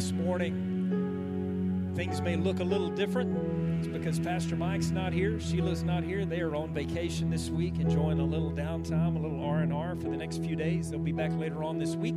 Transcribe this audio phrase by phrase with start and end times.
[0.00, 3.36] this morning things may look a little different,
[3.78, 6.24] it's because Pastor Mike's not here, Sheila's not here.
[6.24, 9.96] They are on vacation this week, enjoying a little downtime, a little R and R
[9.96, 10.90] for the next few days.
[10.90, 12.14] They'll be back later on this week.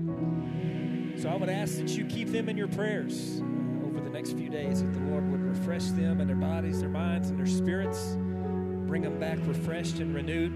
[1.22, 3.42] So I would ask that you keep them in your prayers
[3.86, 6.88] over the next few days, that the Lord would refresh them and their bodies, their
[6.88, 8.16] minds, and their spirits,
[8.88, 10.54] bring them back refreshed and renewed.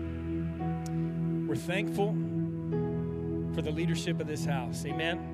[1.46, 2.14] We're thankful
[3.54, 4.86] for the leadership of this house.
[4.86, 5.34] Amen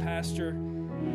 [0.00, 0.52] pastor,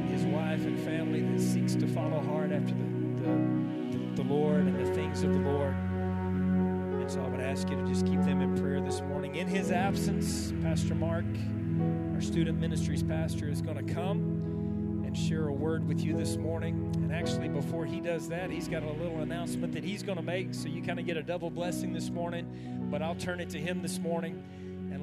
[0.07, 4.79] his wife, and family that seeks to follow hard after the, the, the Lord and
[4.79, 5.73] the things of the Lord.
[5.73, 9.35] And so I would ask you to just keep them in prayer this morning.
[9.35, 11.25] In his absence, Pastor Mark,
[12.13, 16.37] our student ministries pastor, is going to come and share a word with you this
[16.37, 16.91] morning.
[16.95, 20.23] And actually, before he does that, he's got a little announcement that he's going to
[20.23, 20.53] make.
[20.53, 22.87] So you kind of get a double blessing this morning.
[22.89, 24.43] But I'll turn it to him this morning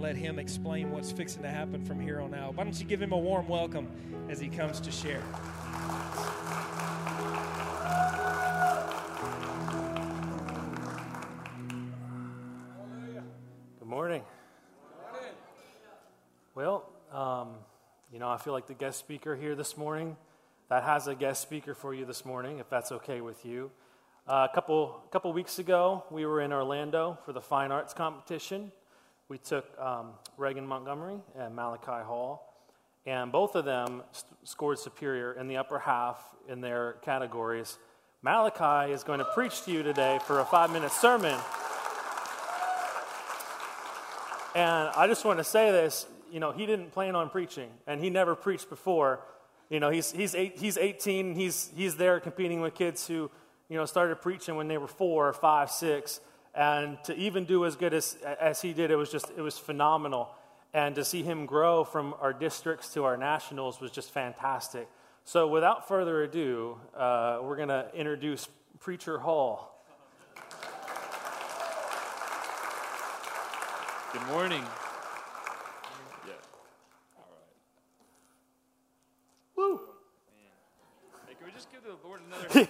[0.00, 2.54] let him explain what's fixing to happen from here on out.
[2.54, 3.86] Why don't you give him a warm welcome
[4.30, 5.22] as he comes to share?
[13.78, 14.22] Good morning.
[16.54, 17.50] Well, um,
[18.10, 20.16] you know, I feel like the guest speaker here this morning
[20.70, 23.70] that has a guest speaker for you this morning, if that's okay with you.
[24.26, 27.92] Uh, a couple a couple weeks ago, we were in Orlando for the fine arts
[27.92, 28.72] competition,
[29.30, 32.52] we took um, Reagan Montgomery and Malachi Hall,
[33.06, 37.78] and both of them st- scored superior in the upper half in their categories.
[38.22, 41.38] Malachi is going to preach to you today for a five minute sermon.
[44.56, 48.02] And I just want to say this you know, he didn't plan on preaching, and
[48.02, 49.20] he never preached before.
[49.68, 53.30] You know, he's, he's, eight, he's 18, he's, he's there competing with kids who,
[53.68, 56.20] you know, started preaching when they were four, five, six
[56.54, 59.56] and to even do as good as, as he did, it was just, it was
[59.58, 60.30] phenomenal.
[60.72, 64.88] And to see him grow from our districts to our nationals was just fantastic.
[65.24, 68.48] So without further ado, uh, we're going to introduce
[68.78, 69.84] Preacher Hall.
[74.12, 74.62] Good morning.
[76.26, 76.32] Yeah.
[77.16, 77.54] All right.
[79.56, 79.74] Woo.
[79.74, 79.80] Man.
[81.28, 82.68] Hey, can we just give the Lord another?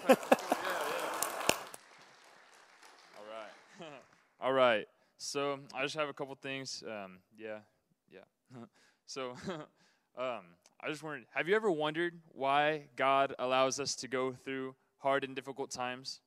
[4.42, 4.86] All right.
[5.30, 6.82] So I just have a couple things.
[6.84, 7.58] Um, yeah,
[8.12, 8.18] yeah.
[9.06, 9.30] so
[10.18, 10.42] um,
[10.80, 15.22] I just wondered have you ever wondered why God allows us to go through hard
[15.22, 16.18] and difficult times?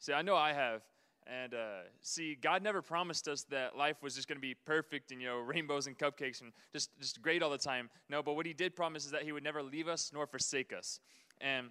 [0.00, 0.82] See, I know I have.
[1.24, 5.12] And uh, see, God never promised us that life was just going to be perfect
[5.12, 7.88] and you know rainbows and cupcakes and just just great all the time.
[8.08, 10.72] No, but what He did promise is that He would never leave us nor forsake
[10.72, 10.98] us.
[11.40, 11.68] And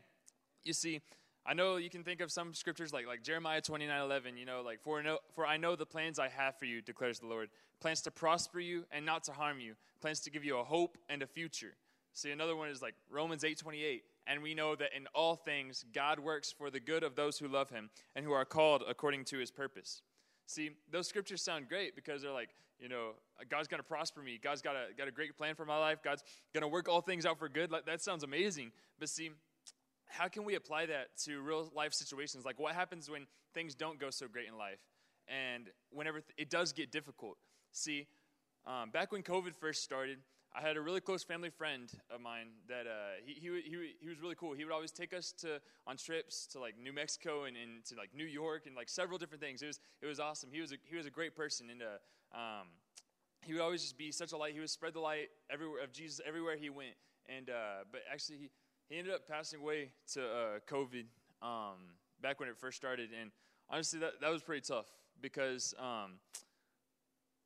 [0.63, 1.01] you see,
[1.49, 4.61] I know you can think of some scriptures like, like Jeremiah 29 11, you know,
[4.61, 7.49] like, for, no, for I know the plans I have for you, declares the Lord.
[7.79, 10.97] Plans to prosper you and not to harm you, plans to give you a hope
[11.07, 11.75] and a future.
[12.13, 14.03] See, another one is like Romans 8 28.
[14.29, 17.47] And we know that in all things, God works for the good of those who
[17.47, 20.01] love him and who are called according to his purpose.
[20.47, 23.11] See, those scriptures sound great because they're like, you know,
[23.49, 24.37] God's going to prosper me.
[24.41, 25.99] God's got a, got a great plan for my life.
[26.03, 27.73] God's going to work all things out for good.
[27.85, 28.71] That sounds amazing.
[28.99, 29.31] But see,
[30.07, 32.45] how can we apply that to real life situations?
[32.45, 34.79] Like, what happens when things don't go so great in life?
[35.27, 37.37] And whenever th- it does get difficult.
[37.71, 38.07] See,
[38.65, 40.19] um, back when COVID first started,
[40.55, 44.09] I had a really close family friend of mine that uh, he, he, he, he
[44.09, 44.53] was really cool.
[44.53, 47.95] He would always take us to on trips to like New Mexico and, and to
[47.95, 49.61] like New York and like several different things.
[49.61, 50.49] It was it was awesome.
[50.51, 52.67] He was a, he was a great person and uh, um,
[53.45, 54.53] he would always just be such a light.
[54.53, 56.95] He would spread the light everywhere of Jesus everywhere he went.
[57.27, 58.49] And uh, but actually he
[58.89, 61.05] he ended up passing away to uh, COVID
[61.41, 61.75] um,
[62.21, 63.31] back when it first started, and
[63.69, 64.87] honestly, that that was pretty tough
[65.21, 66.13] because, um,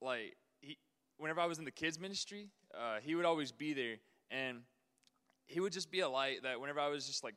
[0.01, 0.77] like, he,
[1.17, 3.95] whenever I was in the kids ministry, uh, he would always be there,
[4.29, 4.59] and
[5.47, 7.35] he would just be a light that whenever I was just like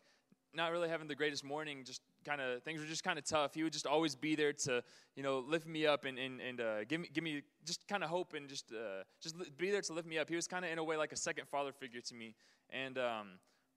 [0.55, 3.55] not really having the greatest morning, just kind of things were just kind of tough.
[3.55, 4.83] He would just always be there to
[5.17, 8.05] you know lift me up and and, and uh, give me give me just kind
[8.05, 10.29] of hope and just uh, just be there to lift me up.
[10.29, 12.35] He was kind of in a way like a second father figure to me,
[12.71, 13.27] and um,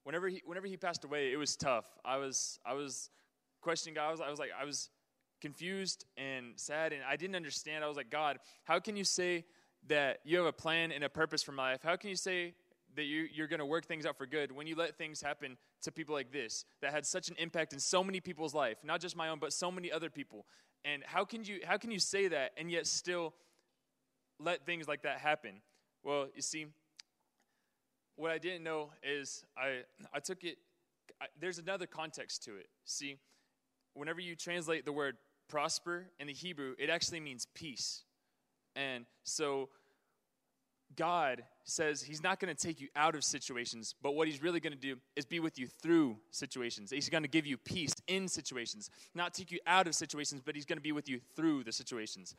[0.08, 1.84] whenever he whenever he passed away, it was tough.
[2.02, 3.10] I was I was
[3.60, 4.08] questioning God.
[4.08, 4.88] I was, I was like I was
[5.42, 7.84] confused and sad, and I didn't understand.
[7.84, 9.44] I was like, God, how can you say
[9.86, 11.82] that you have a plan and a purpose for my life?
[11.82, 12.54] How can you say
[12.96, 15.58] that you, you're going to work things out for good when you let things happen
[15.82, 19.02] to people like this that had such an impact in so many people's life, not
[19.02, 20.46] just my own, but so many other people?
[20.86, 23.34] And how can you how can you say that and yet still
[24.40, 25.60] let things like that happen?
[26.02, 26.68] Well, you see,
[28.18, 29.82] what I didn't know is I,
[30.12, 30.58] I took it,
[31.22, 32.66] I, there's another context to it.
[32.84, 33.16] See,
[33.94, 35.16] whenever you translate the word
[35.48, 38.02] prosper in the Hebrew, it actually means peace.
[38.74, 39.68] And so
[40.96, 44.58] God says he's not going to take you out of situations, but what he's really
[44.58, 46.90] going to do is be with you through situations.
[46.90, 50.56] He's going to give you peace in situations, not take you out of situations, but
[50.56, 52.34] he's going to be with you through the situations.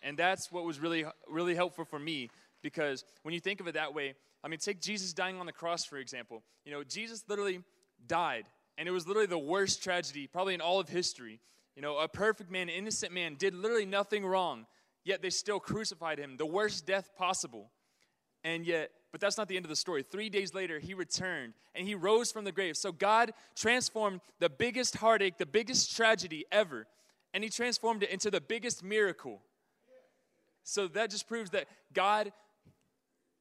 [0.00, 2.28] And that's what was really, really helpful for me
[2.64, 5.52] because when you think of it that way, I mean, take Jesus dying on the
[5.52, 6.42] cross, for example.
[6.64, 7.60] You know, Jesus literally
[8.08, 8.46] died,
[8.76, 11.38] and it was literally the worst tragedy, probably in all of history.
[11.76, 14.66] You know, a perfect man, innocent man, did literally nothing wrong,
[15.04, 17.70] yet they still crucified him, the worst death possible.
[18.42, 20.02] And yet, but that's not the end of the story.
[20.02, 22.76] Three days later, he returned and he rose from the grave.
[22.76, 26.86] So God transformed the biggest heartache, the biggest tragedy ever,
[27.32, 29.40] and he transformed it into the biggest miracle.
[30.64, 32.32] So that just proves that God,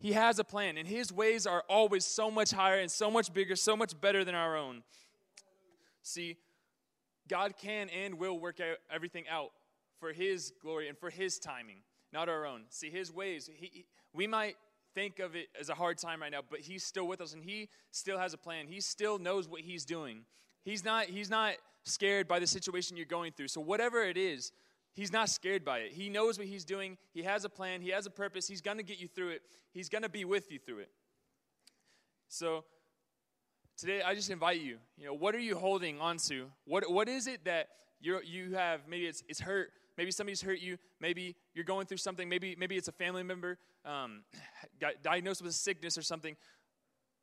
[0.03, 3.33] he has a plan, and his ways are always so much higher and so much
[3.33, 4.83] bigger, so much better than our own.
[6.01, 6.35] See,
[7.29, 9.51] God can and will work out everything out
[10.01, 11.77] for his glory and for his timing,
[12.11, 12.63] not our own.
[12.67, 14.57] See, his ways, he, we might
[14.93, 17.41] think of it as a hard time right now, but he's still with us and
[17.41, 18.67] he still has a plan.
[18.67, 20.25] He still knows what he's doing.
[20.65, 21.53] He's not he's not
[21.83, 23.47] scared by the situation you're going through.
[23.47, 24.51] So whatever it is,
[24.93, 25.91] he's not scared by it.
[25.91, 26.97] He knows what he's doing.
[27.13, 27.81] He has a plan.
[27.81, 28.47] He has a purpose.
[28.47, 29.41] He's going to get you through it.
[29.71, 30.89] He's going to be with you through it.
[32.27, 32.65] So
[33.77, 36.47] today I just invite you, you know, what are you holding on to?
[36.65, 37.69] What what is it that
[38.03, 41.97] you you have maybe it's it's hurt maybe somebody's hurt you maybe you're going through
[41.97, 44.23] something maybe maybe it's a family member um,
[44.79, 46.35] got diagnosed with a sickness or something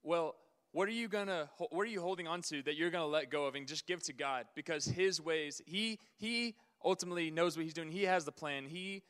[0.03, 0.35] well
[0.73, 3.47] what are you gonna what are you holding on to that you're gonna let go
[3.47, 7.75] of and just give to god because his ways he he ultimately knows what he's
[7.75, 7.91] doing.
[7.91, 8.67] He has the plan.
[8.67, 9.03] He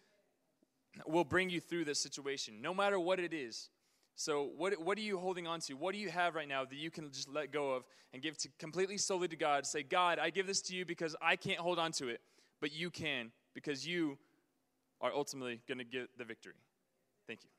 [1.06, 3.70] will bring you through this situation no matter what it is.
[4.16, 5.74] So what, what are you holding on to?
[5.74, 8.36] What do you have right now that you can just let go of and give
[8.38, 9.66] to completely solely to god?
[9.66, 12.20] Say god i give this to you because i can't hold on to it
[12.60, 14.18] but you can because you
[15.00, 16.52] are ultimately going to get the victory.
[17.26, 17.50] Thank you.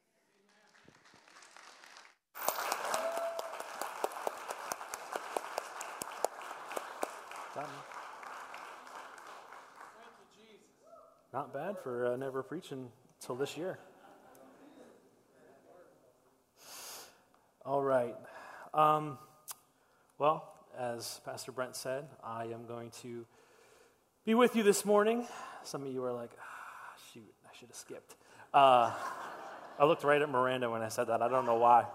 [11.34, 12.90] Not bad for uh, never preaching
[13.22, 13.80] until this year.
[17.66, 18.16] All right.
[18.74, 19.18] Um,
[20.18, 23.26] well, as Pastor Brent said, I am going to
[24.26, 25.26] be with you this morning.
[25.64, 28.16] Some of you are like, ah, shoot, I should have skipped.
[28.54, 28.92] Uh,
[29.80, 31.22] I looked right at Miranda when I said that.
[31.22, 31.86] I don't know why.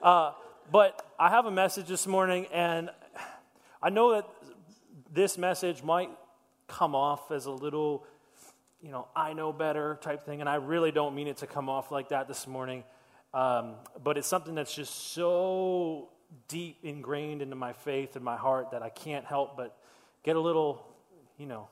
[0.00, 0.32] Uh,
[0.72, 2.88] but I have a message this morning, and
[3.82, 4.26] I know that
[5.12, 6.10] this message might
[6.66, 8.06] come off as a little,
[8.82, 11.68] you know, I know better type thing, and I really don't mean it to come
[11.68, 12.84] off like that this morning.
[13.32, 16.08] Um, but it's something that's just so
[16.48, 19.76] deep ingrained into my faith and my heart that I can't help but
[20.22, 20.84] get a little
[21.40, 21.68] you know,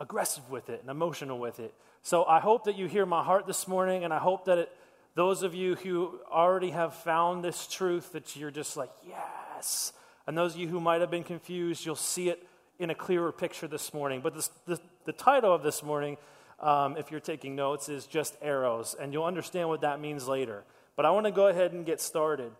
[0.00, 1.72] aggressive with it and emotional with it.
[2.02, 4.72] So I hope that you hear my heart this morning, and I hope that it,
[5.14, 9.92] those of you who already have found this truth, that you're just like, yes.
[10.26, 12.44] And those of you who might have been confused, you'll see it
[12.78, 14.20] in a clearer picture this morning.
[14.22, 16.16] But this, the, the title of this morning,
[16.60, 20.64] um, if you're taking notes, is just arrows, and you'll understand what that means later.
[20.96, 22.52] But I want to go ahead and get started.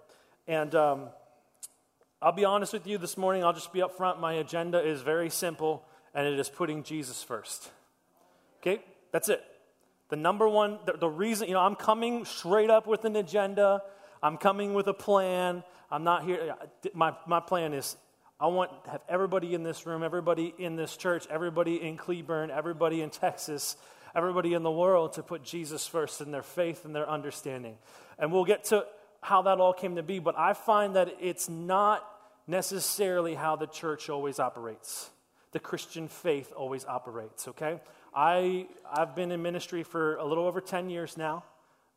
[0.47, 1.09] And um,
[2.21, 4.21] I'll be honest with you this morning, I'll just be up front.
[4.21, 5.85] My agenda is very simple,
[6.15, 7.71] and it is putting Jesus first.
[8.61, 8.83] Okay?
[9.13, 9.43] That's it.
[10.11, 13.83] The number one, the, the reason, you know, I'm coming straight up with an agenda,
[14.23, 15.63] I'm coming with a plan.
[15.91, 16.57] I'm not here.
[16.95, 17.95] My, my plan is
[18.41, 22.51] I want to have everybody in this room, everybody in this church, everybody in Cleburne,
[22.51, 23.77] everybody in Texas,
[24.15, 27.77] everybody in the world to put Jesus first in their faith and their understanding.
[28.19, 28.87] And we'll get to
[29.21, 32.05] how that all came to be, but I find that it's not
[32.47, 35.11] necessarily how the church always operates.
[35.53, 37.81] The Christian faith always operates, okay?
[38.15, 41.45] I, I've been in ministry for a little over 10 years now,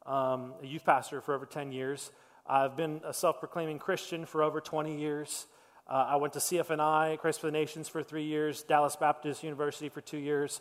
[0.06, 2.12] um, a youth pastor for over 10 years.
[2.46, 5.48] I've been a self proclaiming Christian for over 20 years.
[5.89, 9.88] Uh, I went to CFNI, Christ for the Nations, for three years, Dallas Baptist University
[9.88, 10.60] for two years.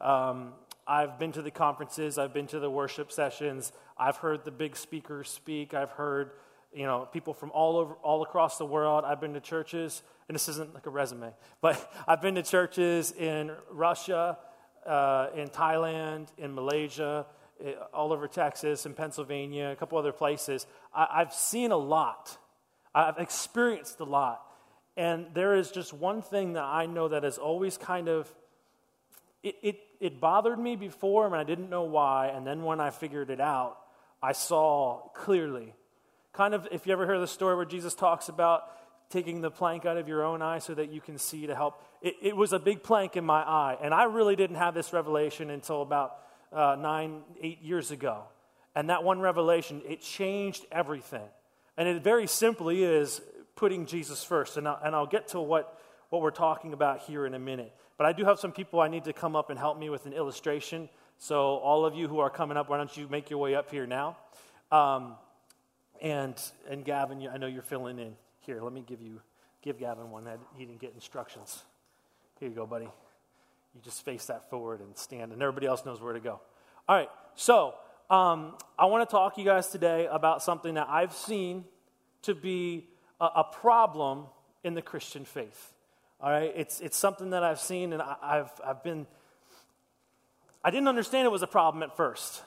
[0.00, 0.54] Um,
[0.86, 4.76] I've been to the conferences, I've been to the worship sessions, I've heard the big
[4.76, 6.30] speakers speak, I've heard
[6.74, 9.04] you know, people from all over, all across the world.
[9.04, 13.12] I've been to churches, and this isn't like a resume, but I've been to churches
[13.12, 14.38] in Russia,
[14.86, 17.26] uh, in Thailand, in Malaysia,
[17.64, 20.66] eh, all over Texas, in Pennsylvania, a couple other places.
[20.94, 22.36] I, I've seen a lot.
[22.94, 24.42] I've experienced a lot.
[24.96, 28.32] And there is just one thing that I know that has always kind of,
[29.42, 32.28] it, it, it bothered me before, and I didn't know why.
[32.28, 33.78] And then when I figured it out,
[34.22, 35.74] I saw clearly
[36.34, 38.64] Kind of, if you ever heard the story where Jesus talks about
[39.08, 41.80] taking the plank out of your own eye so that you can see to help.
[42.02, 44.92] It, it was a big plank in my eye, and I really didn't have this
[44.92, 46.16] revelation until about
[46.52, 48.24] uh, nine, eight years ago.
[48.74, 51.28] And that one revelation, it changed everything.
[51.76, 53.20] And it very simply is
[53.56, 54.56] putting Jesus first.
[54.56, 55.80] And I'll, and I'll get to what,
[56.10, 57.72] what we're talking about here in a minute.
[57.96, 60.06] But I do have some people I need to come up and help me with
[60.06, 60.88] an illustration.
[61.18, 63.70] So, all of you who are coming up, why don't you make your way up
[63.70, 64.16] here now?
[64.72, 65.14] Um,
[66.02, 66.34] and,
[66.68, 68.16] and Gavin, I know you're filling in.
[68.40, 69.20] Here, let me give you
[69.62, 71.62] give Gavin one that he didn't get instructions.
[72.38, 72.84] Here you go, buddy.
[72.84, 76.40] You just face that forward and stand, and everybody else knows where to go.
[76.86, 77.74] All right, so
[78.10, 81.64] um, I want to talk to you guys today about something that I've seen
[82.22, 82.86] to be
[83.24, 84.26] a, a problem
[84.62, 85.72] in the Christian faith.
[86.20, 89.06] All right, it's, it's something that I've seen, and I, I've, I've been,
[90.62, 92.42] I didn't understand it was a problem at first,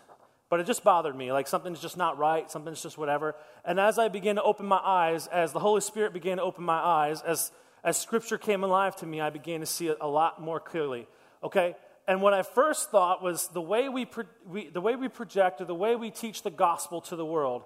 [0.50, 1.32] but it just bothered me.
[1.32, 3.36] Like something's just not right, something's just whatever.
[3.66, 6.64] And as I began to open my eyes, as the Holy Spirit began to open
[6.64, 7.52] my eyes, as,
[7.84, 11.08] as Scripture came alive to me, I began to see it a lot more clearly.
[11.44, 11.76] Okay?
[12.08, 15.60] And what I first thought was the way we, pro- we, the way we project
[15.62, 17.64] or the way we teach the gospel to the world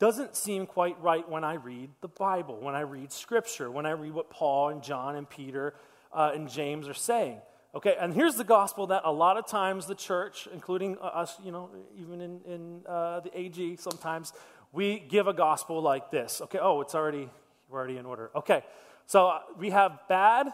[0.00, 3.90] doesn't seem quite right when I read the Bible, when I read Scripture, when I
[3.90, 5.74] read what Paul and John and Peter
[6.12, 7.38] uh, and James are saying.
[7.72, 11.36] Okay, and here's the gospel that a lot of times the church, including uh, us,
[11.44, 14.32] you know, even in, in uh, the AG, sometimes
[14.72, 16.40] we give a gospel like this.
[16.40, 17.28] Okay, oh, it's already,
[17.68, 18.30] we're already in order.
[18.34, 18.64] Okay,
[19.06, 20.48] so uh, we have bad,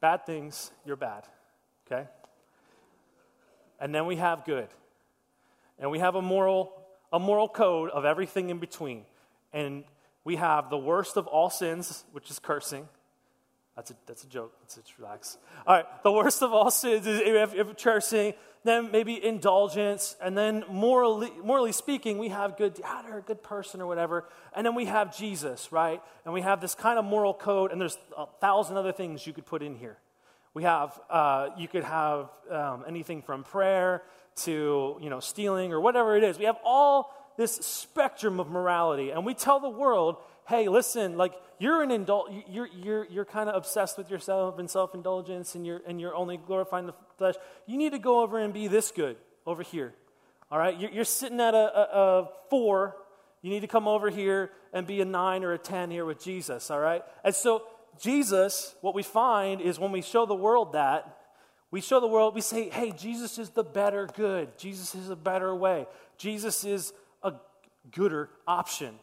[0.00, 1.24] bad things, you're bad.
[1.86, 2.08] Okay?
[3.80, 4.68] And then we have good.
[5.78, 6.72] And we have a moral,
[7.12, 9.04] a moral code of everything in between.
[9.52, 9.84] And
[10.24, 12.88] we have the worst of all sins, which is cursing.
[13.76, 14.52] That's a, that's a joke.
[14.60, 15.38] Let's just relax.
[15.66, 18.34] All right, the worst of all sins is if, if cursing,
[18.64, 23.42] then maybe indulgence, and then morally, morally speaking, we have good, ah, they're a good
[23.42, 26.02] person or whatever, and then we have Jesus, right?
[26.24, 29.32] And we have this kind of moral code, and there's a thousand other things you
[29.32, 29.96] could put in here.
[30.54, 34.02] We have, uh, you could have um, anything from prayer
[34.44, 36.38] to, you know, stealing or whatever it is.
[36.38, 40.16] We have all this spectrum of morality, and we tell the world,
[40.48, 44.70] hey, listen, like you're an indul- you're, you're, you're kind of obsessed with yourself and
[44.70, 47.34] self-indulgence and you're, and you're only glorifying the flesh.
[47.66, 49.92] You need to go over and be this good over here.
[50.50, 50.78] All right?
[50.78, 52.96] You're, you're sitting at a, a, a four.
[53.42, 56.22] You need to come over here and be a nine or a 10 here with
[56.22, 56.70] Jesus.
[56.70, 57.02] All right?
[57.24, 57.62] And so
[57.98, 61.16] Jesus, what we find is when we show the world that,
[61.70, 64.56] we show the world, we say, hey, Jesus is the better good.
[64.56, 65.86] Jesus is a better way.
[66.16, 67.34] Jesus is a
[67.90, 68.94] gooder option.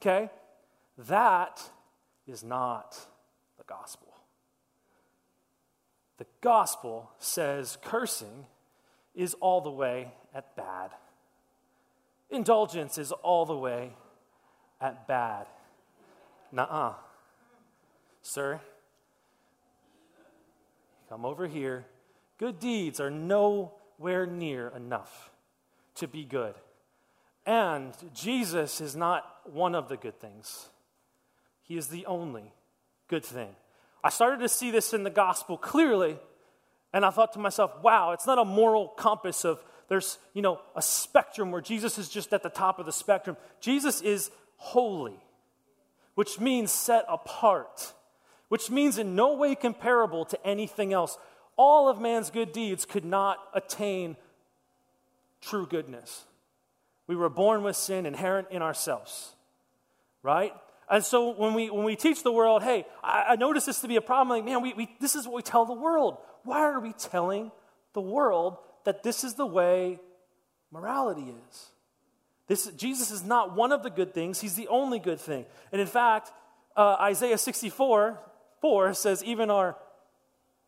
[0.00, 0.30] Okay?
[0.98, 1.62] That
[2.26, 2.98] is not
[3.56, 4.08] the gospel.
[6.18, 8.46] The gospel says cursing
[9.14, 10.90] is all the way at bad.
[12.28, 13.92] Indulgence is all the way
[14.80, 15.46] at bad.
[16.52, 16.94] Nuh uh.
[18.28, 18.60] Sir,
[21.08, 21.86] come over here.
[22.36, 25.30] Good deeds are nowhere near enough
[25.94, 26.54] to be good.
[27.46, 30.68] And Jesus is not one of the good things,
[31.62, 32.52] He is the only
[33.08, 33.48] good thing.
[34.04, 36.18] I started to see this in the gospel clearly,
[36.92, 40.60] and I thought to myself, wow, it's not a moral compass of there's, you know,
[40.76, 43.38] a spectrum where Jesus is just at the top of the spectrum.
[43.58, 45.18] Jesus is holy,
[46.14, 47.94] which means set apart,
[48.48, 51.18] which means in no way comparable to anything else.
[51.56, 54.16] All of man's good deeds could not attain
[55.40, 56.24] true goodness.
[57.06, 59.32] We were born with sin inherent in ourselves,
[60.22, 60.52] right?
[60.90, 63.88] And so when we, when we teach the world, hey, I, I notice this to
[63.88, 66.18] be a problem, like, man, we, we, this is what we tell the world.
[66.44, 67.50] Why are we telling
[67.92, 69.98] the world that this is the way
[70.70, 71.70] morality is?
[72.46, 75.44] This, Jesus is not one of the good things, he's the only good thing.
[75.72, 76.32] And in fact,
[76.76, 78.18] uh, Isaiah 64
[78.60, 79.76] 4 says, even our,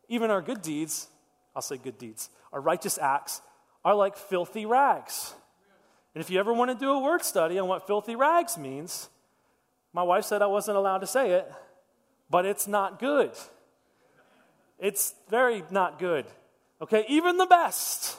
[0.07, 1.07] even our good deeds,
[1.55, 3.41] I'll say good deeds, our righteous acts
[3.83, 5.33] are like filthy rags.
[6.13, 9.09] And if you ever want to do a word study on what filthy rags means,
[9.93, 11.51] my wife said I wasn't allowed to say it,
[12.29, 13.31] but it's not good.
[14.79, 16.25] It's very not good.
[16.81, 18.17] Okay, even the best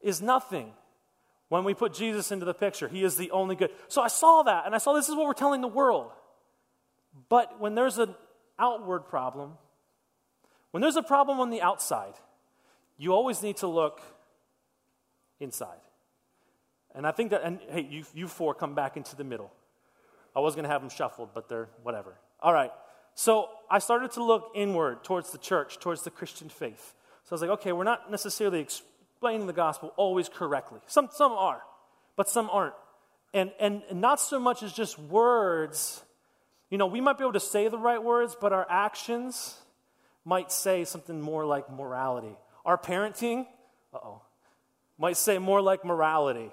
[0.00, 0.72] is nothing
[1.48, 2.88] when we put Jesus into the picture.
[2.88, 3.70] He is the only good.
[3.88, 6.12] So I saw that and I saw this is what we're telling the world.
[7.28, 8.14] But when there's an
[8.58, 9.52] outward problem,
[10.70, 12.14] when there's a problem on the outside,
[12.96, 14.00] you always need to look
[15.40, 15.78] inside.
[16.94, 19.52] And I think that, and hey, you, you four come back into the middle.
[20.34, 22.14] I was going to have them shuffled, but they're whatever.
[22.40, 22.70] All right.
[23.14, 26.94] So I started to look inward towards the church, towards the Christian faith.
[27.24, 30.80] So I was like, okay, we're not necessarily explaining the gospel always correctly.
[30.86, 31.62] Some, some are,
[32.16, 32.74] but some aren't.
[33.34, 36.02] And, and, and not so much as just words.
[36.70, 39.56] You know, we might be able to say the right words, but our actions
[40.24, 42.36] might say something more like morality.
[42.64, 43.46] Our parenting,
[43.94, 44.20] oh,
[44.98, 46.50] might say more like morality.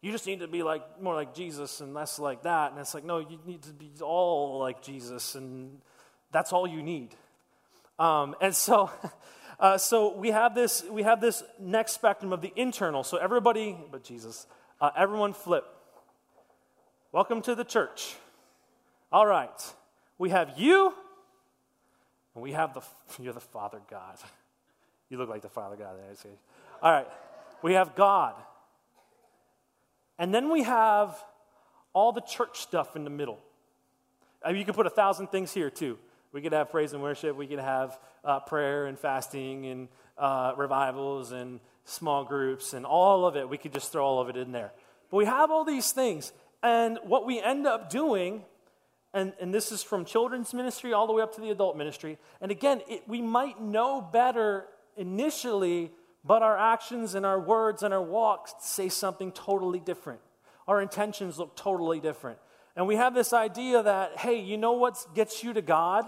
[0.00, 2.72] You just need to be like more like Jesus and less like that.
[2.72, 5.80] And it's like, no, you need to be all like Jesus, and
[6.32, 7.14] that's all you need.
[8.00, 8.90] Um, and so,
[9.60, 13.04] uh, so we have this we have this next spectrum of the internal.
[13.04, 14.48] So everybody, but Jesus,
[14.80, 15.64] uh, everyone flip.
[17.12, 18.16] Welcome to the church.
[19.12, 19.74] All right,
[20.16, 20.94] we have you,
[22.34, 22.80] and we have the
[23.22, 24.16] you're the Father God.
[25.10, 25.96] You look like the Father God.
[26.80, 27.06] All right,
[27.60, 28.34] we have God.
[30.18, 31.22] And then we have
[31.92, 33.38] all the church stuff in the middle.
[34.42, 35.98] I mean, you could put a thousand things here too.
[36.32, 37.36] We could have praise and worship.
[37.36, 43.26] We could have uh, prayer and fasting and uh, revivals and small groups and all
[43.26, 43.46] of it.
[43.46, 44.72] We could just throw all of it in there.
[45.10, 46.32] But we have all these things.
[46.62, 48.44] And what we end up doing,
[49.14, 52.18] and, and this is from children's ministry all the way up to the adult ministry.
[52.40, 54.66] And again, it, we might know better
[54.96, 55.92] initially
[56.24, 60.20] but our actions and our words and our walks say something totally different.
[60.68, 62.38] Our intentions look totally different.
[62.76, 66.04] And we have this idea that, hey, you know what gets you to God?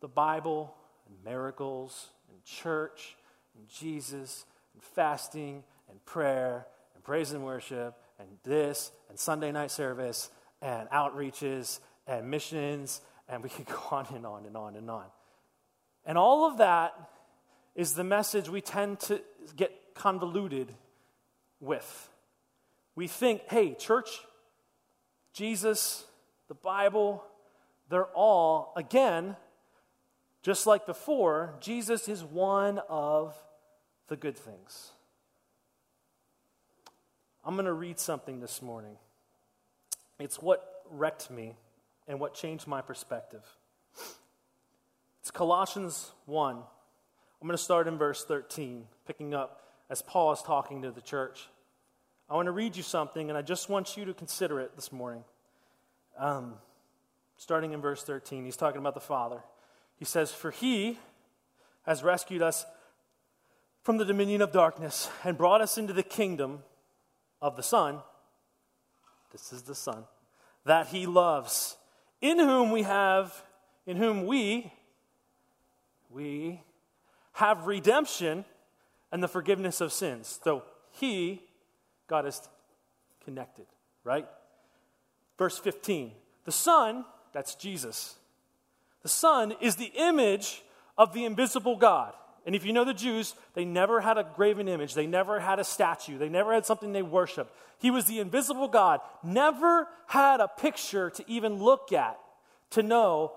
[0.00, 0.74] The Bible
[1.08, 3.16] and miracles and church
[3.56, 4.44] and Jesus
[4.74, 10.88] and fasting and prayer and praise and worship and this and Sunday night service and
[10.90, 15.06] outreaches and missions and we could go on and on and on and on.
[16.04, 16.94] And all of that
[17.74, 19.20] is the message we tend to
[19.56, 20.74] get convoluted
[21.60, 22.08] with.
[22.94, 24.20] We think, hey, church,
[25.32, 26.04] Jesus,
[26.48, 27.22] the Bible,
[27.88, 29.36] they're all, again,
[30.42, 33.34] just like before, Jesus is one of
[34.08, 34.92] the good things.
[37.44, 38.96] I'm going to read something this morning.
[40.18, 41.56] It's what wrecked me
[42.10, 43.44] and what changed my perspective.
[45.20, 50.42] It's Colossians 1 I'm going to start in verse 13, picking up as Paul is
[50.42, 51.48] talking to the church.
[52.28, 54.92] I want to read you something, and I just want you to consider it this
[54.92, 55.24] morning.
[56.18, 56.56] Um,
[57.38, 59.40] starting in verse 13, he's talking about the Father.
[59.96, 60.98] He says, For he
[61.84, 62.66] has rescued us
[63.82, 66.58] from the dominion of darkness and brought us into the kingdom
[67.40, 68.00] of the Son.
[69.32, 70.04] This is the Son
[70.64, 71.76] that he loves,
[72.20, 73.42] in whom we have,
[73.86, 74.72] in whom we,
[76.10, 76.60] we
[77.32, 78.44] have redemption
[79.12, 80.40] and the forgiveness of sins.
[80.42, 81.42] So he,
[82.06, 82.40] God is
[83.24, 83.66] connected,
[84.04, 84.26] right?
[85.38, 86.12] Verse 15
[86.44, 88.16] the Son, that's Jesus,
[89.02, 90.62] the Son is the image
[90.98, 92.14] of the invisible God.
[92.46, 94.94] And if you know the Jews, they never had a graven image.
[94.94, 96.18] They never had a statue.
[96.18, 97.54] They never had something they worshiped.
[97.78, 102.18] He was the invisible God, never had a picture to even look at
[102.70, 103.32] to know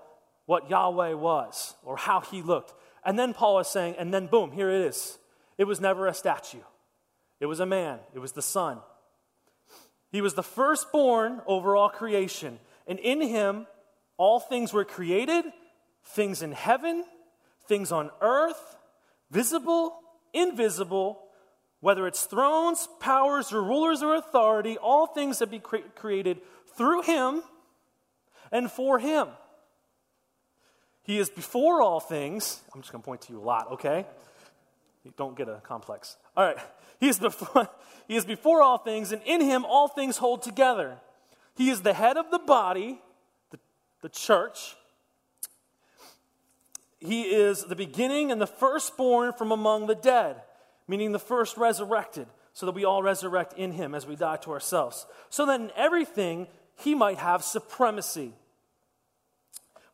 [0.46, 2.72] what Yahweh was or how he looked.
[3.04, 5.18] And then Paul is saying, and then boom, here it is.
[5.58, 6.62] It was never a statue,
[7.40, 8.78] it was a man, it was the Son.
[10.10, 12.60] He was the firstborn over all creation.
[12.86, 13.66] And in him,
[14.16, 15.44] all things were created
[16.04, 17.04] things in heaven,
[17.66, 18.76] things on earth,
[19.34, 19.98] visible,
[20.32, 21.20] invisible,
[21.80, 26.40] whether it's thrones, powers, or rulers or authority, all things have been cre- created
[26.76, 27.42] through him
[28.52, 29.28] and for him.
[31.02, 32.62] He is before all things.
[32.72, 34.06] I'm just going to point to you a lot, okay?
[35.18, 36.16] Don't get a complex.
[36.36, 36.56] All right.
[37.00, 37.68] He is, before,
[38.08, 40.96] he is before all things, and in him all things hold together.
[41.56, 43.00] He is the head of the body,
[43.50, 43.58] the,
[44.00, 44.76] the church.
[47.04, 50.40] He is the beginning and the firstborn from among the dead,
[50.88, 54.52] meaning the first resurrected, so that we all resurrect in him as we die to
[54.52, 55.04] ourselves.
[55.28, 58.32] So that in everything he might have supremacy.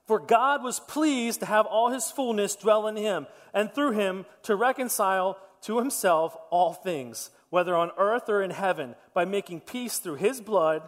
[0.06, 4.24] For God was pleased to have all his fullness dwell in him, and through him
[4.44, 9.98] to reconcile to himself all things, whether on earth or in heaven, by making peace
[9.98, 10.82] through his blood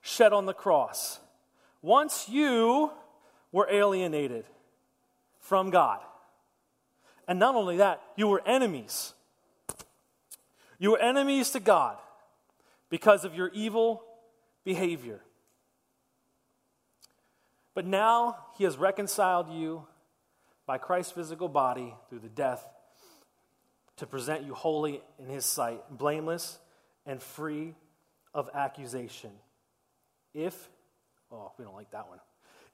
[0.00, 1.18] shed on the cross.
[1.82, 2.92] Once you
[3.50, 4.44] were alienated
[5.48, 6.00] from God.
[7.26, 9.14] And not only that, you were enemies.
[10.78, 11.96] You were enemies to God
[12.90, 14.02] because of your evil
[14.64, 15.20] behavior.
[17.74, 19.86] But now he has reconciled you
[20.66, 22.66] by Christ's physical body through the death
[23.96, 26.58] to present you holy in his sight, blameless
[27.06, 27.74] and free
[28.34, 29.30] of accusation.
[30.34, 30.68] If,
[31.32, 32.18] oh, we don't like that one.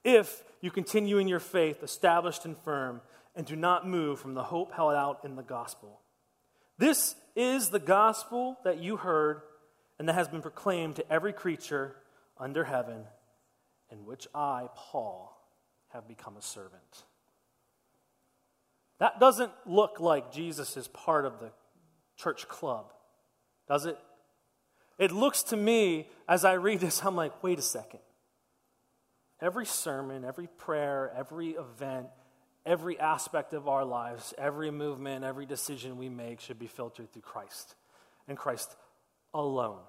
[0.04, 3.00] If you continue in your faith, established and firm,
[3.34, 6.00] and do not move from the hope held out in the gospel.
[6.78, 9.42] This is the gospel that you heard
[9.98, 11.96] and that has been proclaimed to every creature
[12.38, 13.04] under heaven
[13.90, 15.36] in which I, Paul,
[15.88, 17.04] have become a servant.
[18.98, 21.50] That doesn't look like Jesus is part of the
[22.16, 22.92] church club.
[23.68, 23.98] does it?
[24.98, 28.00] It looks to me, as I read this, I'm like, wait a second.
[29.40, 32.06] Every sermon, every prayer, every event,
[32.64, 37.22] every aspect of our lives, every movement, every decision we make should be filtered through
[37.22, 37.74] Christ
[38.28, 38.74] and Christ
[39.32, 39.80] alone.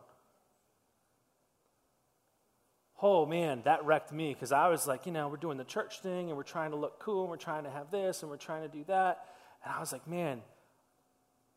[3.02, 6.00] Oh man, that wrecked me because I was like, you know, we're doing the church
[6.00, 8.38] thing and we're trying to look cool and we're trying to have this and we're
[8.38, 9.26] trying to do that.
[9.64, 10.42] And I was like, man,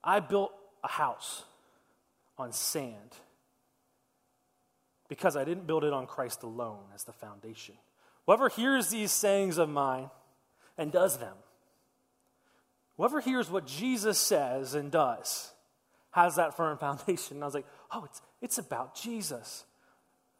[0.03, 1.45] I built a house
[2.37, 3.17] on sand
[5.09, 7.75] because I didn't build it on Christ alone as the foundation.
[8.27, 10.11] Whoever hears these sayings of mine
[10.77, 11.35] and does them,
[12.97, 15.51] whoever hears what Jesus says and does,
[16.11, 17.39] has that firm foundation.
[17.39, 19.65] And I was like, oh, it's, it's about Jesus.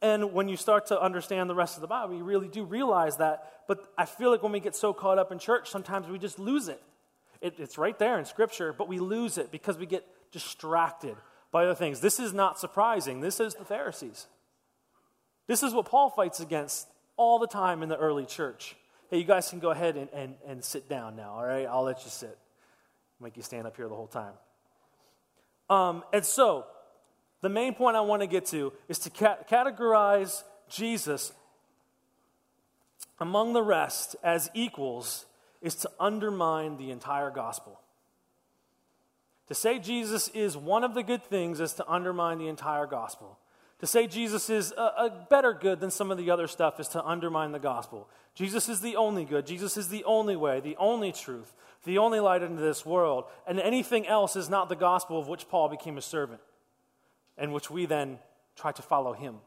[0.01, 3.17] And when you start to understand the rest of the Bible, you really do realize
[3.17, 3.63] that.
[3.67, 6.39] But I feel like when we get so caught up in church, sometimes we just
[6.39, 6.81] lose it.
[7.41, 7.55] it.
[7.57, 11.15] It's right there in Scripture, but we lose it because we get distracted
[11.51, 11.99] by other things.
[11.99, 13.19] This is not surprising.
[13.19, 14.27] This is the Pharisees.
[15.49, 18.75] This is what Paul fights against all the time in the early church.
[19.09, 21.65] Hey, you guys can go ahead and, and, and sit down now, all right?
[21.65, 22.37] I'll let you sit.
[23.19, 24.33] Make you stand up here the whole time.
[25.67, 26.67] Um, and so,
[27.41, 31.31] the main point I want to get to is to ca- categorize Jesus
[33.19, 35.25] among the rest as equals
[35.63, 37.79] is to undermine the entire gospel.
[39.47, 43.39] To say Jesus is one of the good things is to undermine the entire gospel.
[43.79, 46.89] To say Jesus is a, a, better good than some of the other stuff is
[46.89, 48.09] to undermine the gospel.
[48.35, 49.47] Jesus is the only good.
[49.47, 51.53] Jesus is the only way, the only truth,
[51.85, 53.25] the only light into this world.
[53.47, 56.41] And anything else is not the gospel of which Paul became a servant
[57.37, 58.19] and which we then
[58.57, 59.37] try to follow him.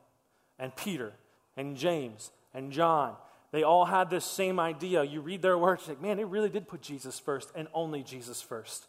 [0.58, 1.12] And Peter
[1.56, 3.16] and James and John,
[3.50, 5.04] they all had this same idea.
[5.04, 8.40] You read their words, like, man, they really did put Jesus first and only Jesus
[8.40, 8.86] first.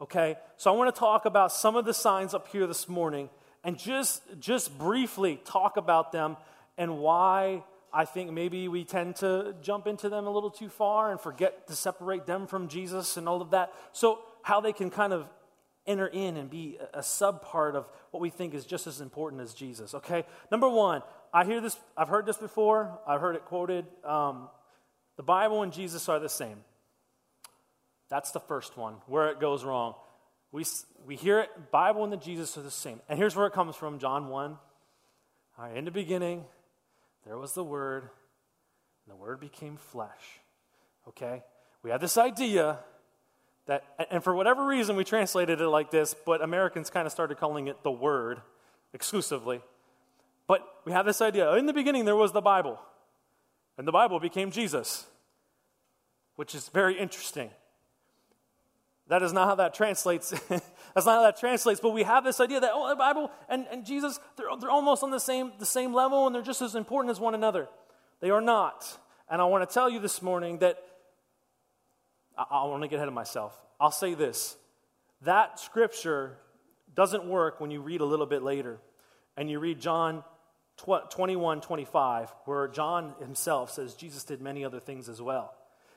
[0.00, 0.36] Okay?
[0.56, 3.28] So I want to talk about some of the signs up here this morning
[3.66, 6.36] and just, just briefly talk about them
[6.78, 11.10] and why I think maybe we tend to jump into them a little too far
[11.10, 13.72] and forget to separate them from Jesus and all of that.
[13.92, 15.26] So, how they can kind of
[15.84, 19.42] enter in and be a sub part of what we think is just as important
[19.42, 19.94] as Jesus.
[19.94, 21.02] Okay, number one,
[21.34, 21.76] I hear this.
[21.96, 22.96] I've heard this before.
[23.04, 23.84] I've heard it quoted.
[24.04, 24.48] Um,
[25.16, 26.58] the Bible and Jesus are the same.
[28.10, 29.96] That's the first one where it goes wrong.
[30.52, 30.64] We,
[31.06, 33.00] we hear it, Bible and the Jesus are the same.
[33.08, 34.50] And here's where it comes from John 1.
[35.58, 36.44] All right, in the beginning,
[37.24, 40.40] there was the Word, and the Word became flesh.
[41.08, 41.42] Okay?
[41.82, 42.78] We have this idea
[43.66, 47.38] that, and for whatever reason, we translated it like this, but Americans kind of started
[47.38, 48.40] calling it the Word
[48.92, 49.60] exclusively.
[50.46, 52.78] But we have this idea in the beginning, there was the Bible,
[53.76, 55.06] and the Bible became Jesus,
[56.36, 57.50] which is very interesting.
[59.08, 60.30] That is not how that translates.
[60.48, 61.80] That's not how that translates.
[61.80, 65.02] But we have this idea that, oh, the Bible and, and Jesus, they're, they're almost
[65.02, 67.68] on the same, the same level and they're just as important as one another.
[68.20, 68.98] They are not.
[69.30, 70.82] And I want to tell you this morning that
[72.36, 73.56] I, I want to get ahead of myself.
[73.78, 74.56] I'll say this
[75.22, 76.38] that scripture
[76.94, 78.78] doesn't work when you read a little bit later
[79.36, 80.24] and you read John
[80.78, 85.54] 21 25, where John himself says Jesus did many other things as well.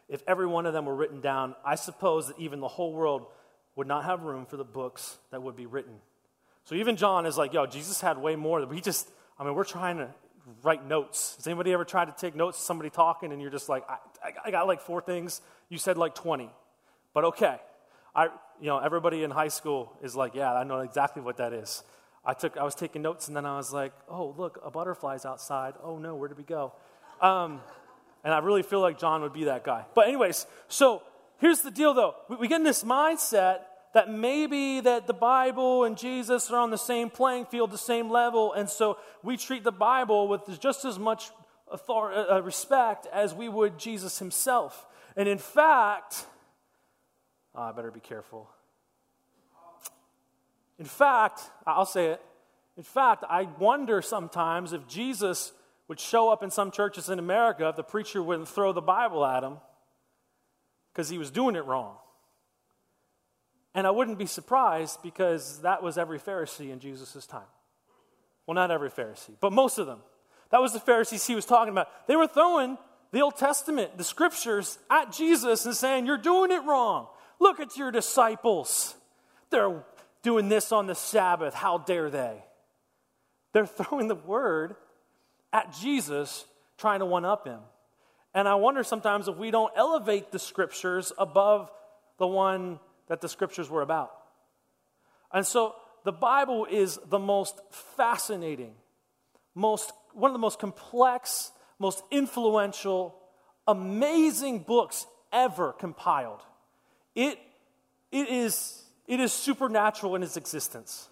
[0.10, 3.28] If every one of them were written down, I suppose that even the whole world
[3.76, 5.96] would not have room for the books that would be written.
[6.66, 8.66] So even John is like, yo, Jesus had way more.
[8.66, 10.10] We just, I mean, we're trying to
[10.64, 11.36] write notes.
[11.38, 13.98] Has anybody ever tried to take notes of somebody talking and you're just like, I,
[14.46, 15.42] I got like four things.
[15.70, 16.50] You said like 20.
[17.14, 17.58] But okay.
[18.16, 18.26] I,
[18.60, 21.84] you know, everybody in high school is like, yeah, I know exactly what that is.
[22.26, 25.26] I took, I was taking notes and then I was like, oh, look, a butterfly's
[25.26, 25.76] outside.
[25.84, 26.74] Oh no, where did we go?
[27.22, 27.62] Um,
[28.24, 29.86] and I really feel like John would be that guy.
[29.96, 31.04] But anyways, so
[31.38, 32.16] here's the deal though.
[32.30, 33.60] We, we get in this mindset
[33.94, 38.10] that maybe that the Bible and Jesus are on the same playing field, the same
[38.10, 41.32] level, and so we treat the Bible with just as much
[41.72, 44.88] authority, uh, uh, respect as we would Jesus himself.
[45.16, 46.26] And in fact,
[47.56, 48.50] oh, I better be careful.
[50.78, 52.22] In fact, I'll say it.
[52.78, 55.52] In fact, I wonder sometimes if Jesus
[55.90, 59.26] would show up in some churches in America if the preacher wouldn't throw the Bible
[59.26, 59.58] at him
[60.94, 61.96] because he was doing it wrong.
[63.74, 67.42] And I wouldn't be surprised because that was every Pharisee in Jesus' time.
[68.46, 70.00] Well, not every Pharisee, but most of them.
[70.52, 71.88] That was the Pharisees he was talking about.
[72.08, 72.78] They were throwing
[73.12, 77.08] the Old Testament, the scriptures, at Jesus and saying, You're doing it wrong.
[77.40, 78.96] Look at your disciples.
[79.50, 79.84] They're
[80.22, 81.54] doing this on the Sabbath.
[81.54, 82.44] How dare they?
[83.54, 84.76] They're throwing the word
[85.52, 86.46] at Jesus,
[86.78, 87.60] trying to one up him.
[88.34, 91.72] And I wonder sometimes if we don't elevate the scriptures above
[92.18, 94.12] the one that the scriptures were about.
[95.34, 97.60] And so the Bible is the most
[97.96, 98.74] fascinating,
[99.56, 103.16] most, one of the most complex, most influential,
[103.68, 106.42] amazing books ever compiled.
[107.16, 107.40] It,
[108.12, 111.10] it, is, it is supernatural in its existence.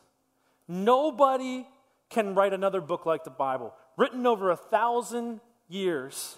[0.68, 1.68] Nobody
[2.10, 6.38] can write another book like the Bible, written over a thousand years,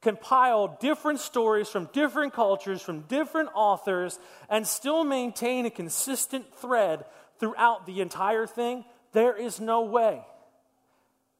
[0.00, 7.04] compile different stories from different cultures, from different authors, and still maintain a consistent thread
[7.38, 8.84] throughout the entire thing.
[9.12, 10.22] There is no way.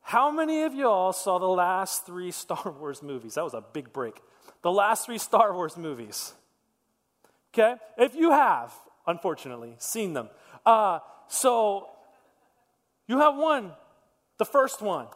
[0.01, 3.35] How many of y'all saw the last three Star Wars movies?
[3.35, 4.21] That was a big break.
[4.63, 6.35] The last three Star Wars movies.
[7.53, 7.77] Okay?
[7.97, 8.73] If you have,
[9.07, 10.29] unfortunately, seen them.
[10.65, 10.99] Uh,
[11.29, 11.89] so
[13.07, 13.73] you have one,
[14.39, 15.07] the first one,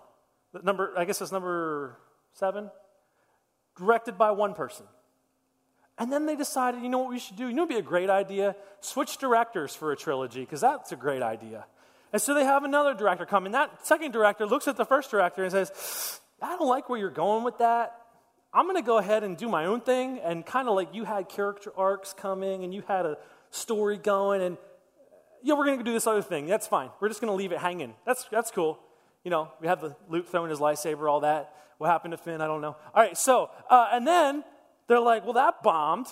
[0.64, 1.98] number, I guess it's number
[2.32, 2.70] seven,
[3.76, 4.86] directed by one person.
[5.98, 7.48] And then they decided, you know what we should do?
[7.48, 8.54] You know what would be a great idea?
[8.80, 11.66] Switch directors for a trilogy, because that's a great idea.
[12.12, 15.10] And so they have another director come, and that second director looks at the first
[15.10, 17.96] director and says, I don't like where you're going with that.
[18.54, 20.20] I'm going to go ahead and do my own thing.
[20.20, 23.18] And kind of like you had character arcs coming and you had a
[23.50, 24.56] story going, and
[25.42, 26.46] yeah, we're going to do this other thing.
[26.46, 26.90] That's fine.
[27.00, 27.94] We're just going to leave it hanging.
[28.06, 28.78] That's, that's cool.
[29.28, 31.52] You know, we have the Luke throwing his lightsaber, all that.
[31.76, 32.40] What happened to Finn?
[32.40, 32.76] I don't know.
[32.94, 34.42] All right, so, uh, and then
[34.86, 36.06] they're like, well, that bombed,